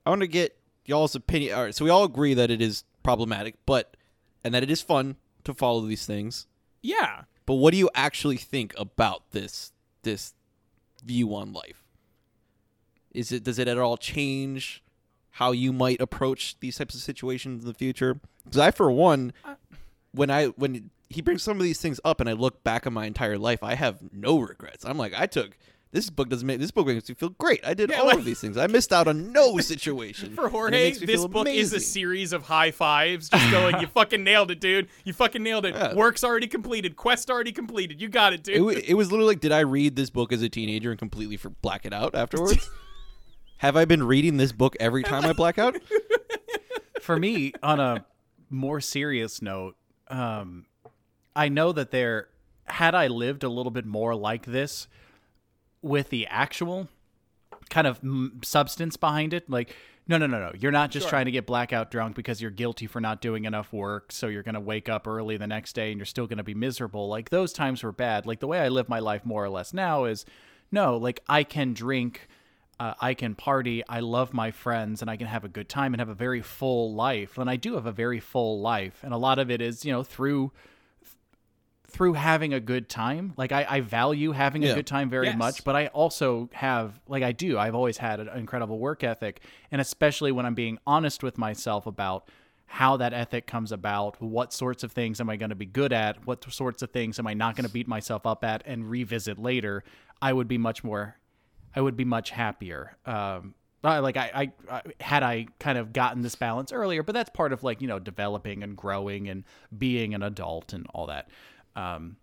[0.07, 0.57] I want to get
[0.87, 1.55] y'all's opinion.
[1.55, 1.75] All right.
[1.75, 3.97] So we all agree that it is problematic, but
[4.45, 6.47] and that it is fun to follow these things.
[6.83, 7.23] yeah.
[7.51, 9.73] But what do you actually think about this
[10.05, 10.35] this
[11.05, 11.83] view on life?
[13.11, 14.85] Is it does it at all change
[15.31, 18.21] how you might approach these types of situations in the future?
[18.45, 19.57] Because I, for one, uh,
[20.13, 22.93] when I when he brings some of these things up and I look back on
[22.93, 24.85] my entire life, I have no regrets.
[24.85, 25.59] I'm like, I took
[25.93, 27.61] this book doesn't make this book makes me feel great.
[27.67, 28.57] I did Yeah, all like- of these things.
[28.57, 30.35] I missed out on no situation.
[30.35, 33.87] For and Jorge, this feel book is a series of high fives, just going, "You
[33.89, 34.89] fucking nailed it, dude!
[35.05, 35.75] You fucking nailed it!
[35.75, 35.95] Yeah.
[35.95, 36.97] Work's already completed.
[36.97, 38.01] Quest already completed.
[38.01, 40.33] You got it, dude." It, wa- it was literally like, did I read this book
[40.33, 42.71] as a teenager and completely for black it out afterwards?
[43.59, 45.77] Have I been reading this book every time I black out?
[47.03, 48.05] for me on a
[48.51, 49.75] more serious note
[50.09, 50.67] um
[51.35, 52.29] i know that there
[52.67, 54.87] had i lived a little bit more like this
[55.83, 56.89] with the actual
[57.69, 59.75] kind of mm, substance behind it like
[60.09, 62.87] no no no no you're not just trying to get blackout drunk because you're guilty
[62.87, 65.91] for not doing enough work so you're going to wake up early the next day
[65.91, 68.59] and you're still going to be miserable like those times were bad like the way
[68.59, 70.25] i live my life more or less now is
[70.73, 72.29] no like i can drink
[72.81, 73.85] uh, I can party.
[73.87, 76.41] I love my friends, and I can have a good time and have a very
[76.41, 77.37] full life.
[77.37, 79.93] And I do have a very full life, and a lot of it is, you
[79.93, 80.51] know, through
[81.91, 83.33] through having a good time.
[83.37, 85.37] Like I, I value having a good time very Yes.
[85.37, 89.41] much, but I also have, like I do, I've always had an incredible work ethic,
[89.71, 92.29] and especially when I'm being honest with myself about
[92.67, 95.93] how that ethic comes about, what sorts of things am I going to be good
[95.93, 98.89] at, what sorts of things am I not going to beat myself up at and
[98.89, 99.83] revisit later,
[100.23, 101.17] I would be much more
[101.75, 102.97] I would be much happier.
[103.07, 104.31] Um, I- like I,
[104.69, 107.81] I, I had I kind of gotten this balance earlier, but that's part of like
[107.81, 109.45] you know developing and growing and
[109.77, 111.29] being an adult and all that.
[111.77, 112.17] Um,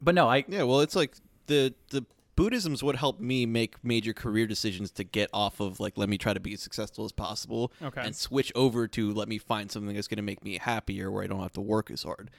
[0.00, 1.14] but no, I Yeah, well, it's like
[1.46, 2.04] the the
[2.36, 6.16] Buddhism's what helped me make major career decisions to get off of like let me
[6.18, 8.00] try to be as successful as possible Okay.
[8.00, 11.24] and switch over to let me find something that's going to make me happier where
[11.24, 12.30] I don't have to work as hard.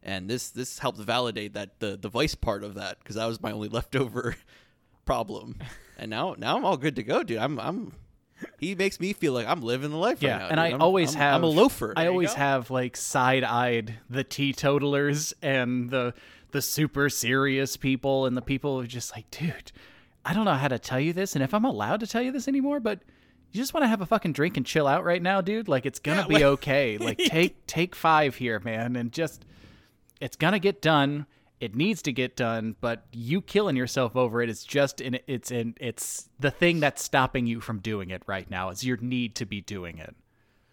[0.00, 3.42] And this this helped validate that the the vice part of that because that was
[3.42, 4.36] my only leftover
[5.04, 5.56] problem.
[5.98, 7.38] And now now I'm all good to go, dude.
[7.38, 7.94] I'm I'm
[8.58, 10.48] he makes me feel like I'm living the life yeah, right now.
[10.48, 10.60] and.
[10.60, 11.34] I I'm- always I'm- have.
[11.36, 11.92] I'm a loafer.
[11.96, 16.14] I always have like side-eyed the teetotalers and the
[16.50, 19.70] the super serious people and the people who are just like, dude,
[20.24, 22.32] I don't know how to tell you this, and if I'm allowed to tell you
[22.32, 23.00] this anymore, but
[23.52, 25.68] you just want to have a fucking drink and chill out right now, dude.
[25.68, 26.98] Like it's gonna Yeah, be like- okay.
[26.98, 29.44] Like take take five here, man, and just
[30.20, 31.26] it's gonna get done.
[31.60, 35.50] It needs to get done, but you killing yourself over it is just in it's
[35.50, 38.68] in it's the thing that's stopping you from doing it right now.
[38.70, 40.14] Is your need to be doing it.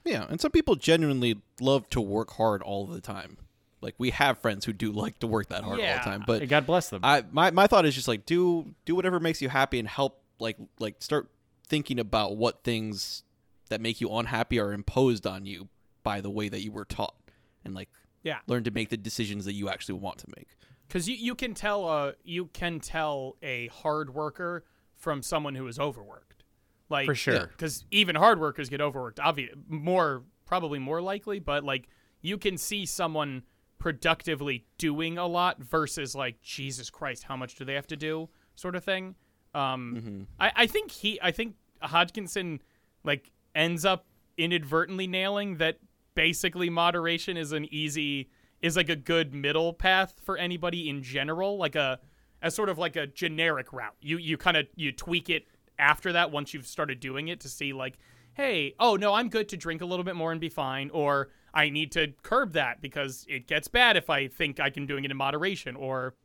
[0.03, 3.37] Yeah, and some people genuinely love to work hard all the time.
[3.81, 6.23] Like we have friends who do like to work that hard all the time.
[6.27, 7.01] But God bless them.
[7.03, 10.21] I my my thought is just like do do whatever makes you happy and help
[10.39, 11.29] like like start
[11.67, 13.23] thinking about what things
[13.69, 15.67] that make you unhappy are imposed on you
[16.03, 17.15] by the way that you were taught
[17.63, 17.89] and like
[18.21, 18.37] Yeah.
[18.45, 20.47] learn to make the decisions that you actually want to make.
[20.87, 24.63] Because you, you can tell uh you can tell a hard worker
[24.95, 26.43] from someone who is overworked,
[26.89, 27.47] like For sure.
[27.47, 29.19] Because even hard workers get overworked.
[29.19, 31.87] Obvious, more probably more likely, but like
[32.21, 33.43] you can see someone
[33.77, 38.29] productively doing a lot versus like Jesus Christ, how much do they have to do?
[38.55, 39.15] sort of thing.
[39.53, 40.21] Um, Mm-hmm.
[40.39, 42.61] I, I think he, I think Hodgkinson,
[43.03, 44.05] like ends up
[44.37, 45.79] inadvertently nailing that.
[46.15, 48.29] Basically, moderation is an easy,
[48.61, 51.99] is like a good middle path for anybody in general, like a,
[52.41, 53.95] as sort of like a generic route.
[54.01, 55.47] You you kind of you tweak it
[55.77, 57.97] after that once you've started doing it to see like,
[58.33, 61.29] hey, oh no, I'm good to drink a little bit more and be fine, or
[61.53, 65.05] I need to curb that because it gets bad if I think I can doing
[65.05, 66.15] it in moderation, or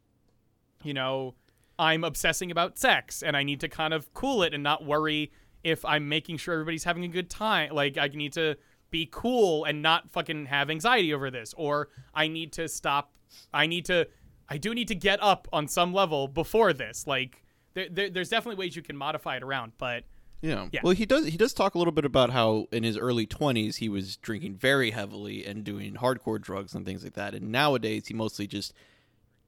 [0.83, 1.35] you know,
[1.78, 5.33] I'm obsessing about sex and I need to kind of cool it and not worry
[5.62, 7.74] if I'm making sure everybody's having a good time.
[7.74, 8.57] Like I need to
[8.91, 13.12] be cool and not fucking have anxiety over this, or I need to stop.
[13.53, 14.09] I need to.
[14.49, 17.07] I do need to get up on some level before this.
[17.07, 20.03] Like there, there, there's definitely ways you can modify it around, but
[20.43, 20.66] Yeah.
[20.72, 20.80] Yeah.
[20.82, 21.26] Well, he does.
[21.26, 24.57] He does talk a little bit about how in his early twenties he was drinking
[24.57, 27.34] very heavily and doing hardcore drugs and things like that.
[27.34, 28.72] And nowadays he mostly just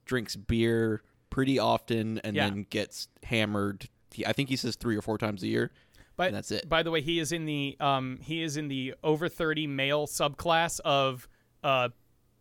[0.04, 2.48] drinks beer pretty often and Yeah.
[2.50, 3.88] then gets hammered.
[4.12, 5.72] He, I think he says three or four times a year.
[6.22, 6.68] But And that's it.
[6.68, 10.06] By the way, he is in the um he is in the over thirty male
[10.06, 11.28] subclass of
[11.64, 11.88] uh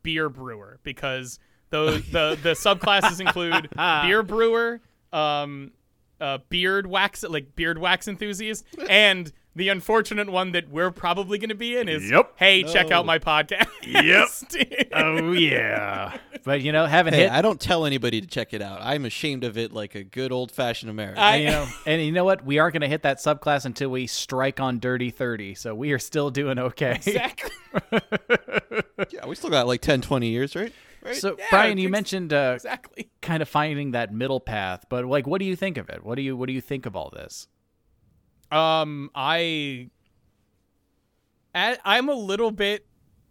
[0.04, 5.72] beer brewer because the the the subclasses include beer brewer, um,
[6.20, 11.50] uh, beard wax like beard wax enthusiast, and the unfortunate one that we're probably going
[11.50, 12.34] to be in is Yep.
[12.38, 13.68] hey check out my podcast.
[13.84, 14.88] Yep.
[14.94, 16.18] Oh yeah.
[16.44, 17.32] But you know, haven't Hey, hit.
[17.32, 18.80] I don't tell anybody to check it out.
[18.82, 21.24] I'm ashamed of it like a good old fashioned American.
[21.24, 22.44] I- and, you know, and you know what?
[22.46, 25.56] We aren't going to hit that subclass until we strike on Dirty Thirty.
[25.56, 26.92] So we are still doing okay.
[26.96, 27.52] exactly.
[29.12, 30.74] yeah, we still got like 10, 20 years, right?
[31.04, 31.16] Right.
[31.16, 33.10] So Yeah, Brian, you ex- mentioned uh, exactly.
[33.22, 36.04] kind of finding that middle path, but like, what do you think of it?
[36.04, 37.48] What do you what do you think of all this?
[38.52, 39.90] Um, I,
[41.56, 42.86] I'm a little bit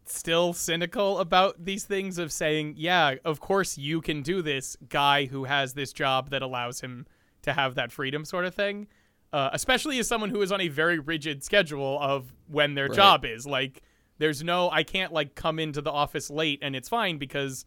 [0.06, 5.26] still cynical about these things of saying, yeah, of course you can do this, guy
[5.26, 7.06] who has this job that allows him
[7.42, 8.86] to have that freedom, sort of thing.
[9.32, 12.96] Uh, especially as someone who is on a very rigid schedule of when their Right.
[12.96, 13.46] job is.
[13.46, 13.82] Like,
[14.18, 17.64] there's no, I can't like come into the office late and it's fine because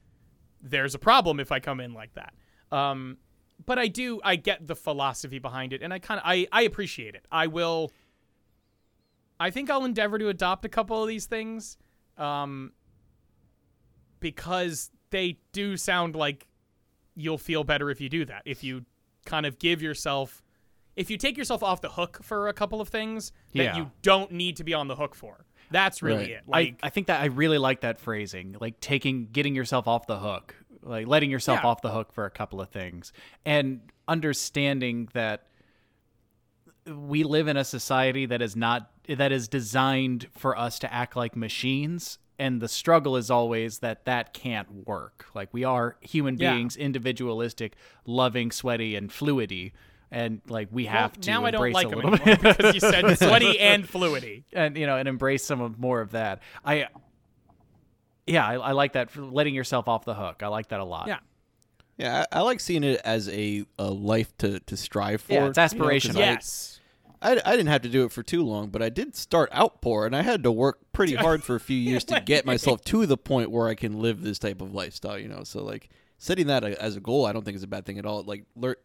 [0.62, 2.34] there's a problem if I come in like that.
[2.72, 3.18] Um,
[3.66, 6.64] but I do, I get the philosophy behind it, and I kind of, I, I
[6.64, 7.26] appreciate it.
[7.32, 7.92] I will.
[9.40, 11.78] I think I'll endeavor to adopt a couple of these things,
[12.18, 12.72] um,
[14.20, 16.48] because they do sound like
[17.16, 18.42] you'll feel better if you do that.
[18.46, 18.86] If you
[19.26, 20.42] kind of give yourself,
[20.96, 23.76] if you take yourself off the hook for a couple of things that Yeah.
[23.78, 25.46] you don't need to be on the hook for.
[25.72, 26.30] That's really Right.
[26.32, 26.44] it.
[26.48, 30.08] Like, I, I think that I really like that phrasing, like taking getting yourself off
[30.08, 31.70] the hook, like letting yourself Yeah.
[31.70, 33.12] off the hook for a couple of things,
[33.46, 35.48] and understanding that
[36.86, 41.16] we live in a society that is not that is designed for us to act
[41.16, 46.38] like machines and the struggle is always that that can't work like we are human
[46.38, 46.54] Yeah.
[46.56, 47.76] beings individualistic
[48.06, 49.72] loving sweaty and fluidy
[50.12, 52.74] and like we have well, to now I don't like a little anymore bit because
[52.74, 54.44] you said sweaty and fluidy.
[54.52, 56.88] and you know and embrace some of more of that i
[58.28, 61.08] yeah i, I like that letting yourself off the hook i like that a lot
[61.08, 61.20] Yeah.
[61.96, 65.34] Yeah, I, I like seeing it as a, a life to, to strive for.
[65.34, 66.16] Yeah, it's you know, 'cause aspirational.
[66.16, 66.80] I- Yes.
[67.22, 69.80] I, I didn't have to do it for too long, but I did start out
[69.84, 72.84] poor, and I had to work pretty hard for a few years to get myself
[72.86, 75.20] to the point where I can live this type of lifestyle.
[75.20, 77.86] You know, so like setting that as a goal, I don't think is a bad
[77.86, 78.24] thing at all.
[78.24, 78.78] Like lear-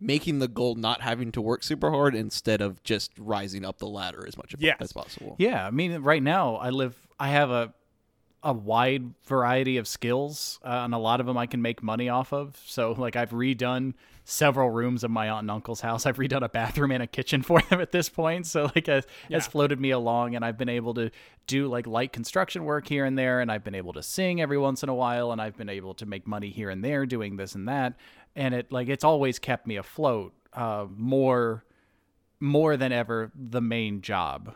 [0.00, 3.86] making the goal not having to work super hard instead of just rising up the
[3.86, 4.78] ladder as much as- Yes.
[4.80, 5.36] as possible.
[5.38, 7.72] yeah i mean right now i live i have a
[8.46, 12.08] a wide variety of skills uh, and a lot of them i can make money
[12.08, 12.60] off of.
[12.64, 13.94] So like i've redone
[14.28, 16.04] several rooms of my aunt and uncle's house.
[16.04, 18.44] I've redone a bathroom and a kitchen for them at this point.
[18.46, 19.36] So like it Yeah.
[19.36, 21.10] has floated me along and i've been able to
[21.46, 24.58] do like light construction work here and there and i've been able to sing every
[24.58, 27.36] once in a while and i've been able to make money here and there doing
[27.36, 27.94] this and that.
[28.34, 31.64] And it like it's always kept me afloat uh more
[32.40, 34.54] more than ever the main job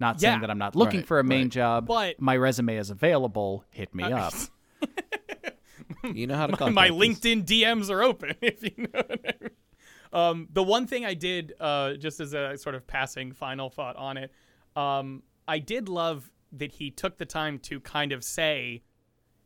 [0.00, 0.40] not saying Yeah.
[0.40, 1.50] that i'm not looking Right, for a main right.
[1.52, 4.34] job But- my resume is available hit me Uh, up
[6.14, 6.96] You know how to my contact us.
[6.96, 8.88] LinkedIn DMs are open if you know.
[8.92, 9.50] What I mean.
[10.12, 13.96] Um, the one thing I did, uh, just as a sort of passing final thought
[13.96, 14.32] on it,
[14.76, 18.82] um, I did love that he took the time to kind of say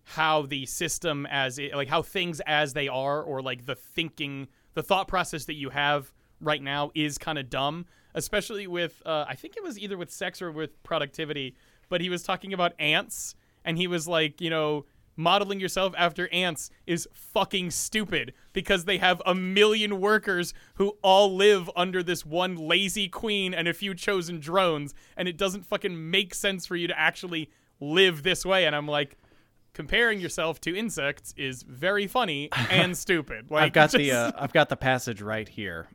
[0.05, 4.49] how the system as it, like how things as they are, or like the thinking,
[4.75, 9.25] the thought process that you have right now is kind of dumb, especially with uh,
[9.29, 11.55] I think it was either with sex or with productivity,
[11.89, 13.35] but he was talking about ants,
[13.65, 14.85] and he was like, you know
[15.17, 21.35] modeling yourself after ants is fucking stupid because they have a million workers who all
[21.35, 26.11] live under this one lazy queen and a few chosen drones and it doesn't fucking
[26.11, 29.19] make sense for you to actually live this way and I'm like
[29.75, 33.51] comparing yourself to insects is very funny and stupid.
[33.51, 35.89] Like, I've got the uh, I've got the passage right here.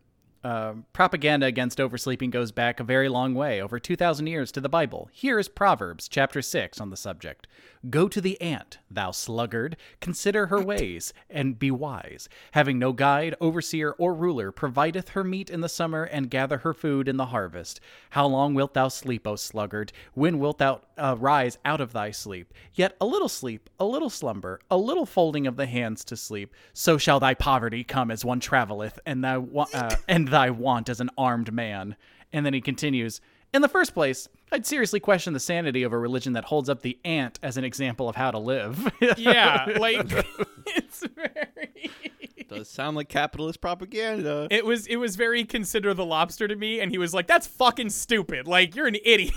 [0.44, 4.70] Um, propaganda against oversleeping goes back a very long way, over 2,000 years to the
[4.70, 5.10] Bible.
[5.12, 7.48] Here is Proverbs chapter 6 on the subject.
[7.90, 12.28] Go to the ant, thou sluggard, consider her ways, and be wise.
[12.52, 16.74] Having no guide, overseer, or ruler, provideth her meat in the summer, and gather her
[16.74, 17.80] food in the harvest.
[18.12, 19.92] How long wilt thou sleep, O sluggard?
[20.14, 22.54] When wilt thou uh, rise out of thy sleep?
[22.74, 26.54] Yet a little sleep, a little slumber, a little folding of the hands to sleep.
[26.74, 30.90] So shall thy poverty come as one travelleth, and thy wa- uh, and thy want
[30.90, 31.96] as an armed man.
[32.32, 33.22] And then he continues.
[33.54, 36.82] In the first place, I'd seriously question the sanity of a religion that holds up
[36.82, 38.92] the ant as an example of how to live.
[39.18, 40.06] yeah, like
[40.68, 41.92] it's very.
[42.50, 44.48] Does sound like capitalist propaganda.
[44.50, 47.46] It was it was very consider the lobster to me, and he was like, "That's
[47.46, 48.48] fucking stupid.
[48.48, 49.34] Like you're an idiot."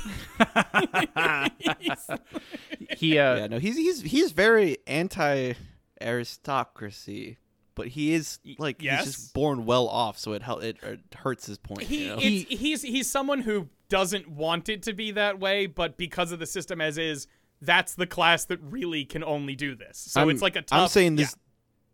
[2.97, 5.55] he uh, yeah, no, he's he's he's very anti
[6.01, 7.39] aristocracy,
[7.75, 9.05] but he is like yes.
[9.05, 11.83] he's just born well off, so it it, it hurts his point.
[11.83, 12.19] he, you know?
[12.21, 16.39] it's, he's he's someone who doesn't want it to be that way, but because of
[16.39, 17.27] the system as is,
[17.61, 19.99] that's the class that really can only do this.
[19.99, 20.81] So I'm- it's like a tough.
[20.81, 21.43] I'm saying this yeah.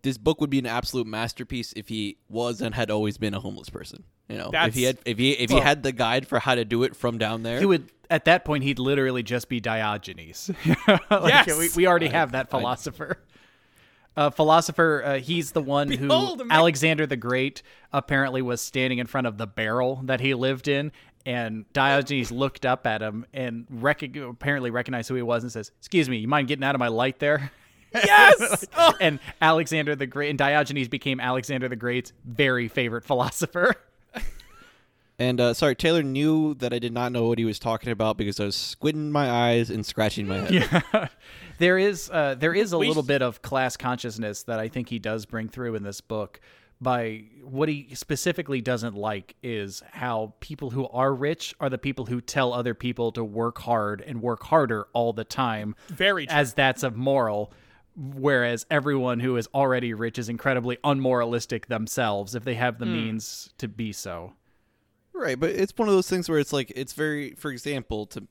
[0.02, 3.40] this book would be an absolute masterpiece if he was and had always been a
[3.40, 4.04] homeless person.
[4.28, 6.64] You know, if he had if he if he had the guide for how to
[6.64, 7.60] do it from down there.
[7.60, 10.50] he would at that point he'd literally just be Diogenes.
[11.10, 11.58] like, Yes!
[11.58, 13.18] we, we already have that philosopher.
[14.16, 17.62] Uh, philosopher, uh, he's the one Behold, who a man- Alexander the Great
[17.92, 20.90] apparently was standing in front of the barrel that he lived in,
[21.26, 25.70] and Diogenes looked up at him and rec- apparently recognized who he was and says,
[25.80, 27.50] "Excuse me, you mind getting out of my light there?"
[27.94, 28.64] Yes.
[28.76, 33.74] Oh, and Alexander the Great and Diogenes became Alexander the Great's very favorite philosopher.
[35.18, 38.16] and uh, sorry, Taylor knew that I did not know what he was talking about
[38.16, 40.52] because I was squinting my eyes and scratching my head.
[40.94, 41.08] Yeah.
[41.58, 44.68] There is uh, there is a We little sh- bit of class consciousness that I
[44.68, 46.40] think he does bring through in this book.
[46.78, 52.04] By what he specifically doesn't like is how people who are rich are the people
[52.04, 56.36] who tell other people to work hard and work harder all the time, very true.
[56.36, 57.50] as that's immoral.
[57.96, 63.54] Whereas everyone who is already rich is incredibly unmoralistic themselves if they have the means
[63.56, 64.34] to be so.
[65.14, 68.20] Right, but it's one of those things where it's like it's very, for example, to
[68.20, 68.28] make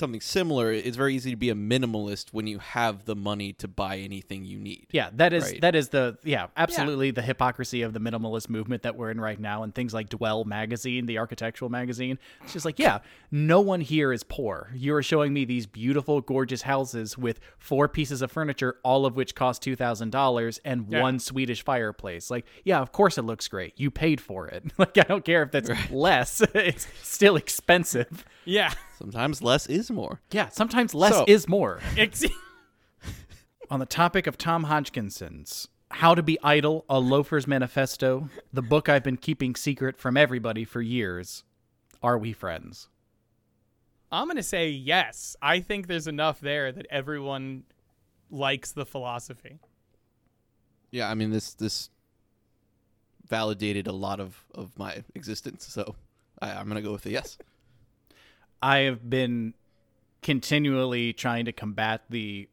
[0.00, 3.68] something similar, it's very easy to be a minimalist when you have the money to
[3.68, 4.86] buy anything you need.
[4.90, 5.60] Yeah, that is Right.
[5.60, 9.38] that is the yeah, absolutely the hypocrisy of the minimalist movement that we're in right
[9.38, 12.18] now and things like Dwell magazine, the architectural magazine.
[12.42, 12.98] It's just like, yeah,
[13.30, 14.70] no one here is poor.
[14.74, 19.14] You are showing me these beautiful gorgeous houses with four pieces of furniture all of
[19.16, 21.02] which cost $2000 and Yeah.
[21.02, 22.30] one Swedish fireplace.
[22.30, 23.78] Like, yeah, of course it looks great.
[23.78, 24.64] You paid for it.
[24.78, 26.40] Like I don't care if that's less.
[26.54, 28.24] it's still expensive.
[28.46, 28.72] yeah.
[29.00, 30.20] Sometimes less is more.
[30.30, 31.80] Yeah, sometimes less So- is more.
[33.70, 38.88] On the topic of Tom Hodgkinson's How to Be Idle, a Loafer's Manifesto, the book
[38.88, 41.44] I've been keeping secret from everybody for years.
[42.02, 42.88] Are we friends?
[44.12, 45.36] I'm gonna say yes.
[45.40, 47.62] I think there's enough there that everyone
[48.30, 49.60] likes the philosophy.
[50.90, 51.90] Yeah, I mean this this
[53.28, 55.94] validated a lot of of my existence, so
[56.42, 57.38] I, I'm gonna go with a yes.
[58.62, 59.54] I have been
[60.22, 62.48] continually trying to combat the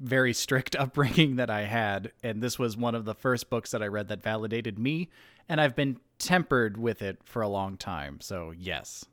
[0.00, 3.82] very strict upbringing that I had, and this was one of the first books that
[3.82, 5.08] I read that validated me,
[5.48, 8.20] and I've been tempered with it for a long time.
[8.20, 9.04] So, yes.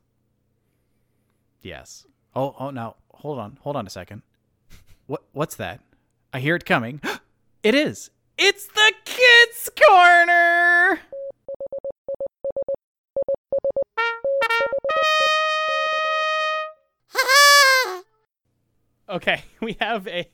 [1.60, 2.06] Yes.
[2.34, 2.96] Oh, oh no.
[3.14, 3.58] Hold on.
[3.62, 4.22] Hold on a second.
[5.06, 5.80] What what's that?
[6.32, 7.00] I hear it coming.
[7.62, 8.10] it is.
[8.36, 11.00] It's the kids corner.
[19.08, 20.28] Okay, we have a.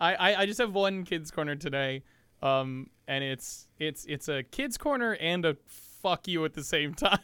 [0.00, 2.02] I, I I just have one kids corner today,
[2.42, 6.94] um, and it's it's it's a kids corner and a fuck you at the same
[6.94, 7.18] time.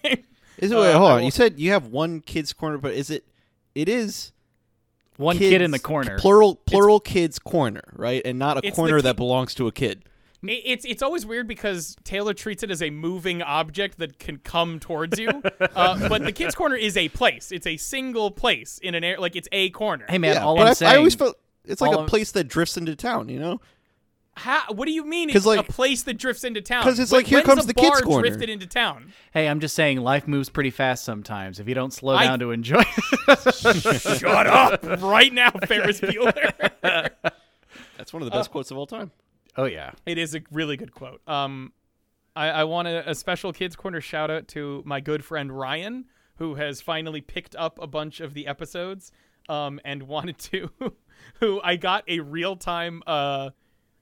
[0.58, 0.76] Is it?
[0.76, 1.24] Uh, wait, hold on.
[1.24, 3.24] You said you have one kids corner, but is it?
[3.74, 4.32] It is
[5.16, 6.18] One kids, kid in the corner.
[6.18, 8.20] Plural, plural kids corner, right?
[8.24, 10.04] And not a It's the corner that belongs to a kid.
[10.42, 14.38] It- it's it's always weird because Taylor treats it as a moving object that can
[14.38, 15.28] come towards you,
[15.74, 17.52] uh, but the kids corner is a place.
[17.52, 20.06] It's a single place in an air like it's a corner.
[20.08, 22.00] Hey man, yeah, all but I'm I, saying I always felt it's like all a
[22.00, 23.28] I'm- place that drifts into town.
[23.28, 23.60] You know?
[24.36, 26.84] How, what do you mean 'Cause, it's like- a place that drifts into town?
[26.84, 28.26] 'cause it's When- like, here comes a the kids' corner.
[28.26, 29.12] drifted into town.
[29.34, 31.60] Hey, I'm just saying life moves pretty fast sometimes.
[31.60, 32.80] If you don't slow I- down to enjoy
[33.26, 37.10] Shut up right now, Ferris Bueller.
[37.98, 39.10] That's one of the best quotes of all time.
[39.56, 39.92] Oh yeah.
[40.06, 41.20] It is a really good quote.
[41.28, 41.72] Um,
[42.36, 46.06] I, I want a, a special kids corner shout out to my good friend Ryan,
[46.36, 49.12] who has finally picked up a bunch of the episodes,
[49.48, 50.70] um, and wanted to
[51.40, 53.50] who I got a real time uh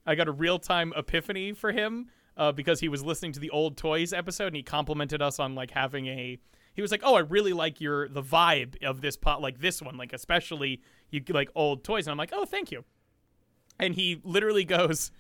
[0.07, 3.51] I got a real time epiphany for him uh because he was listening to the
[3.51, 6.39] old toys episode and he complimented us on like having a
[6.75, 9.83] he was like, "Oh, I really like your the vibe of this pot like this
[9.83, 10.81] one, like especially
[11.11, 12.85] you like old toys." And I'm like, "Oh, thank you."
[13.81, 15.11] And he literally goes,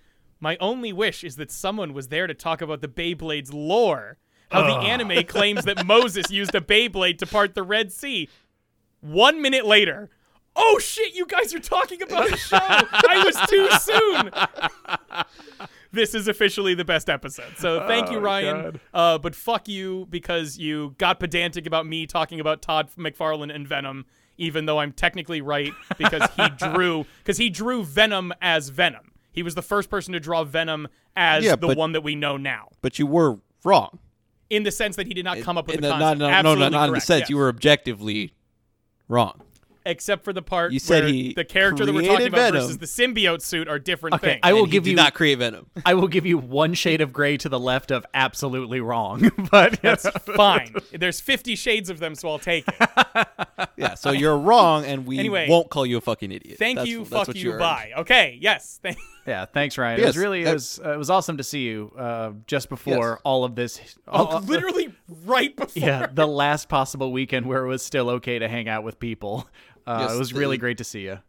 [0.41, 4.19] "My only wish is that someone was there to talk about the Beyblade's lore."
[4.51, 8.31] How the anime claims that Moses used a Beyblade to part the Red Sea.
[9.03, 10.09] One minute later,
[10.57, 12.57] oh shit, you guys are talking about the show.
[12.59, 15.27] I was too soon.
[15.93, 17.59] this is officially the best episode.
[17.59, 18.81] So thank you, Oh, Ryan.
[18.95, 23.69] Uh, but fuck you because you got pedantic about me talking about Todd McFarlane and
[23.69, 29.13] Venom, even though I'm technically right because he drew because he drew Venom as Venom.
[29.33, 32.15] He was the first person to draw Venom as Yeah, the but- one that we
[32.15, 33.99] know now, But you were wrong.
[34.51, 36.19] in the sense that he did not come up with In the the- concept.
[36.21, 37.31] no, no, no, Absolutely no, not in the sense yes.
[37.31, 38.33] you were objectively
[39.09, 39.43] wrong.
[39.87, 42.53] except for the part You said where he the character that we're talking created about
[42.53, 42.61] Venom.
[42.61, 44.41] versus the symbiote suit are different Okay, things.
[44.43, 45.67] I will And he give did you not create Venom.
[45.87, 49.31] I will give you one shade of gray to the left of absolutely wrong.
[49.51, 50.07] But That's
[50.37, 50.75] fine.
[50.93, 52.89] There's 50 shades of them, so I'll take it.
[53.79, 56.59] yeah, so you're wrong, and we Anyway, won't call you a fucking idiot.
[56.59, 57.93] Thank That's- you, that's fuck what you, bye.
[57.99, 58.81] Okay, yes.
[58.83, 58.99] Thank-
[59.29, 60.01] yeah, thanks, Ryan.
[60.01, 63.11] it was really it was uh, it was awesome to see you uh, just before
[63.13, 63.21] Yes.
[63.25, 63.81] all of this.
[64.09, 64.93] all- Oh, literally
[65.25, 65.81] right before.
[65.83, 69.49] yeah, the last possible weekend where it was still okay to hang out with people.
[69.87, 71.21] Uh, Yes, it was the- really great to see you.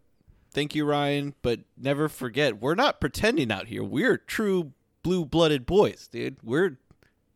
[0.51, 1.33] Thank you, Ryan.
[1.41, 3.83] But never forget, we're not pretending out here.
[3.83, 4.73] We're true
[5.03, 6.37] blue-blooded boys, dude.
[6.43, 6.77] We're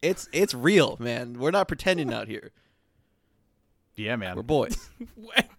[0.02, 1.34] it's it's real, man.
[1.40, 2.52] We're not pretending out here.
[3.96, 4.36] Yeah, man.
[4.36, 4.90] We're boys.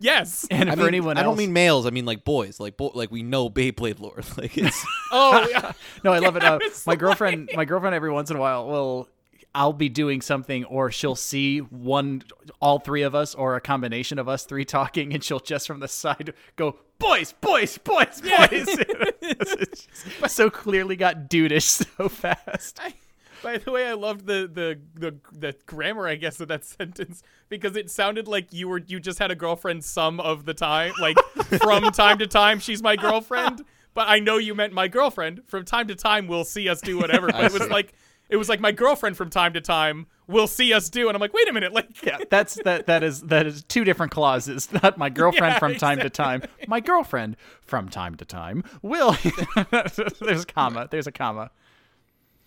[0.01, 0.47] Yes.
[0.51, 1.87] and I for mean, anyone I else, don't mean males.
[1.87, 2.61] I mean like boys.
[2.61, 4.21] Like bo- like we know Beyblade lore.
[4.37, 5.73] Like it's Oh, yeah.
[6.03, 6.45] no, I love it.
[6.45, 9.09] Uh, my girlfriend, my girlfriend, every once in a while will.
[9.57, 12.23] I'll be doing something, or she'll see one,
[12.61, 15.79] all three of us, or a combination of us three talking, and she'll just from
[15.79, 18.67] the side go, "Boys, boys, boys, boys."
[20.27, 22.81] So clearly got dudeish so fast.
[23.45, 27.23] By the way, I loved the, the the the grammar, I guess, of that sentence
[27.49, 30.93] because it sounded like you were you just had a girlfriend some of the time,
[31.01, 31.19] like
[31.61, 33.65] from time to time she's my girlfriend.
[33.93, 35.43] But I know you meant my girlfriend.
[35.47, 37.29] From time to time, we'll see us do whatever.
[37.33, 37.93] But it was like
[38.29, 41.21] it was like my girlfriend from time to time will see us do, and I'm
[41.21, 42.87] like, wait a minute, like Yeah, that's that.
[42.87, 44.73] That is that is two different clauses.
[44.83, 46.43] Not my girlfriend Yeah, from time to time.
[46.67, 49.15] My girlfriend from time to time will.
[50.21, 50.89] there's a comma.
[50.91, 51.51] There's a comma.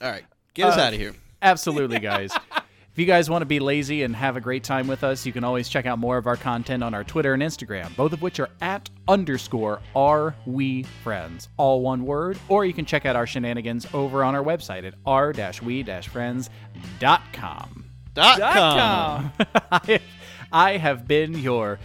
[0.01, 0.25] all right.
[0.57, 1.13] Get us uh, out of here.
[1.41, 2.31] Absolutely, guys.
[2.55, 2.63] if
[2.95, 5.43] you guys want to be lazy and have a great time with us, you can
[5.43, 8.39] always check out more of our content on our Twitter and Instagram, both of which
[8.39, 12.39] are at underscore are we friends, all one word.
[12.49, 17.83] Or you can check out our shenanigans over on our website at r-we-friends.com.
[18.15, 19.31] Dot dot com.
[19.71, 19.99] I,
[20.51, 21.77] I have been your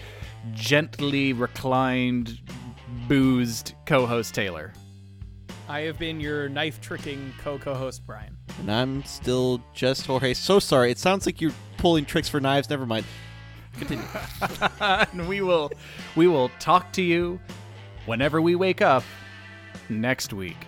[0.54, 2.38] gently reclined,
[3.06, 4.72] boozed co-host Taylor.
[5.72, 8.36] I have been your knife tricking co co host, Brian.
[8.58, 10.34] And I'm still just Jorge.
[10.34, 10.90] So sorry.
[10.90, 12.68] It sounds like you're pulling tricks for knives.
[12.68, 13.06] Never mind.
[13.78, 14.04] Continue.
[14.80, 15.72] and we will
[16.14, 17.40] we will talk to you
[18.04, 19.02] whenever we wake up
[19.88, 20.58] next week.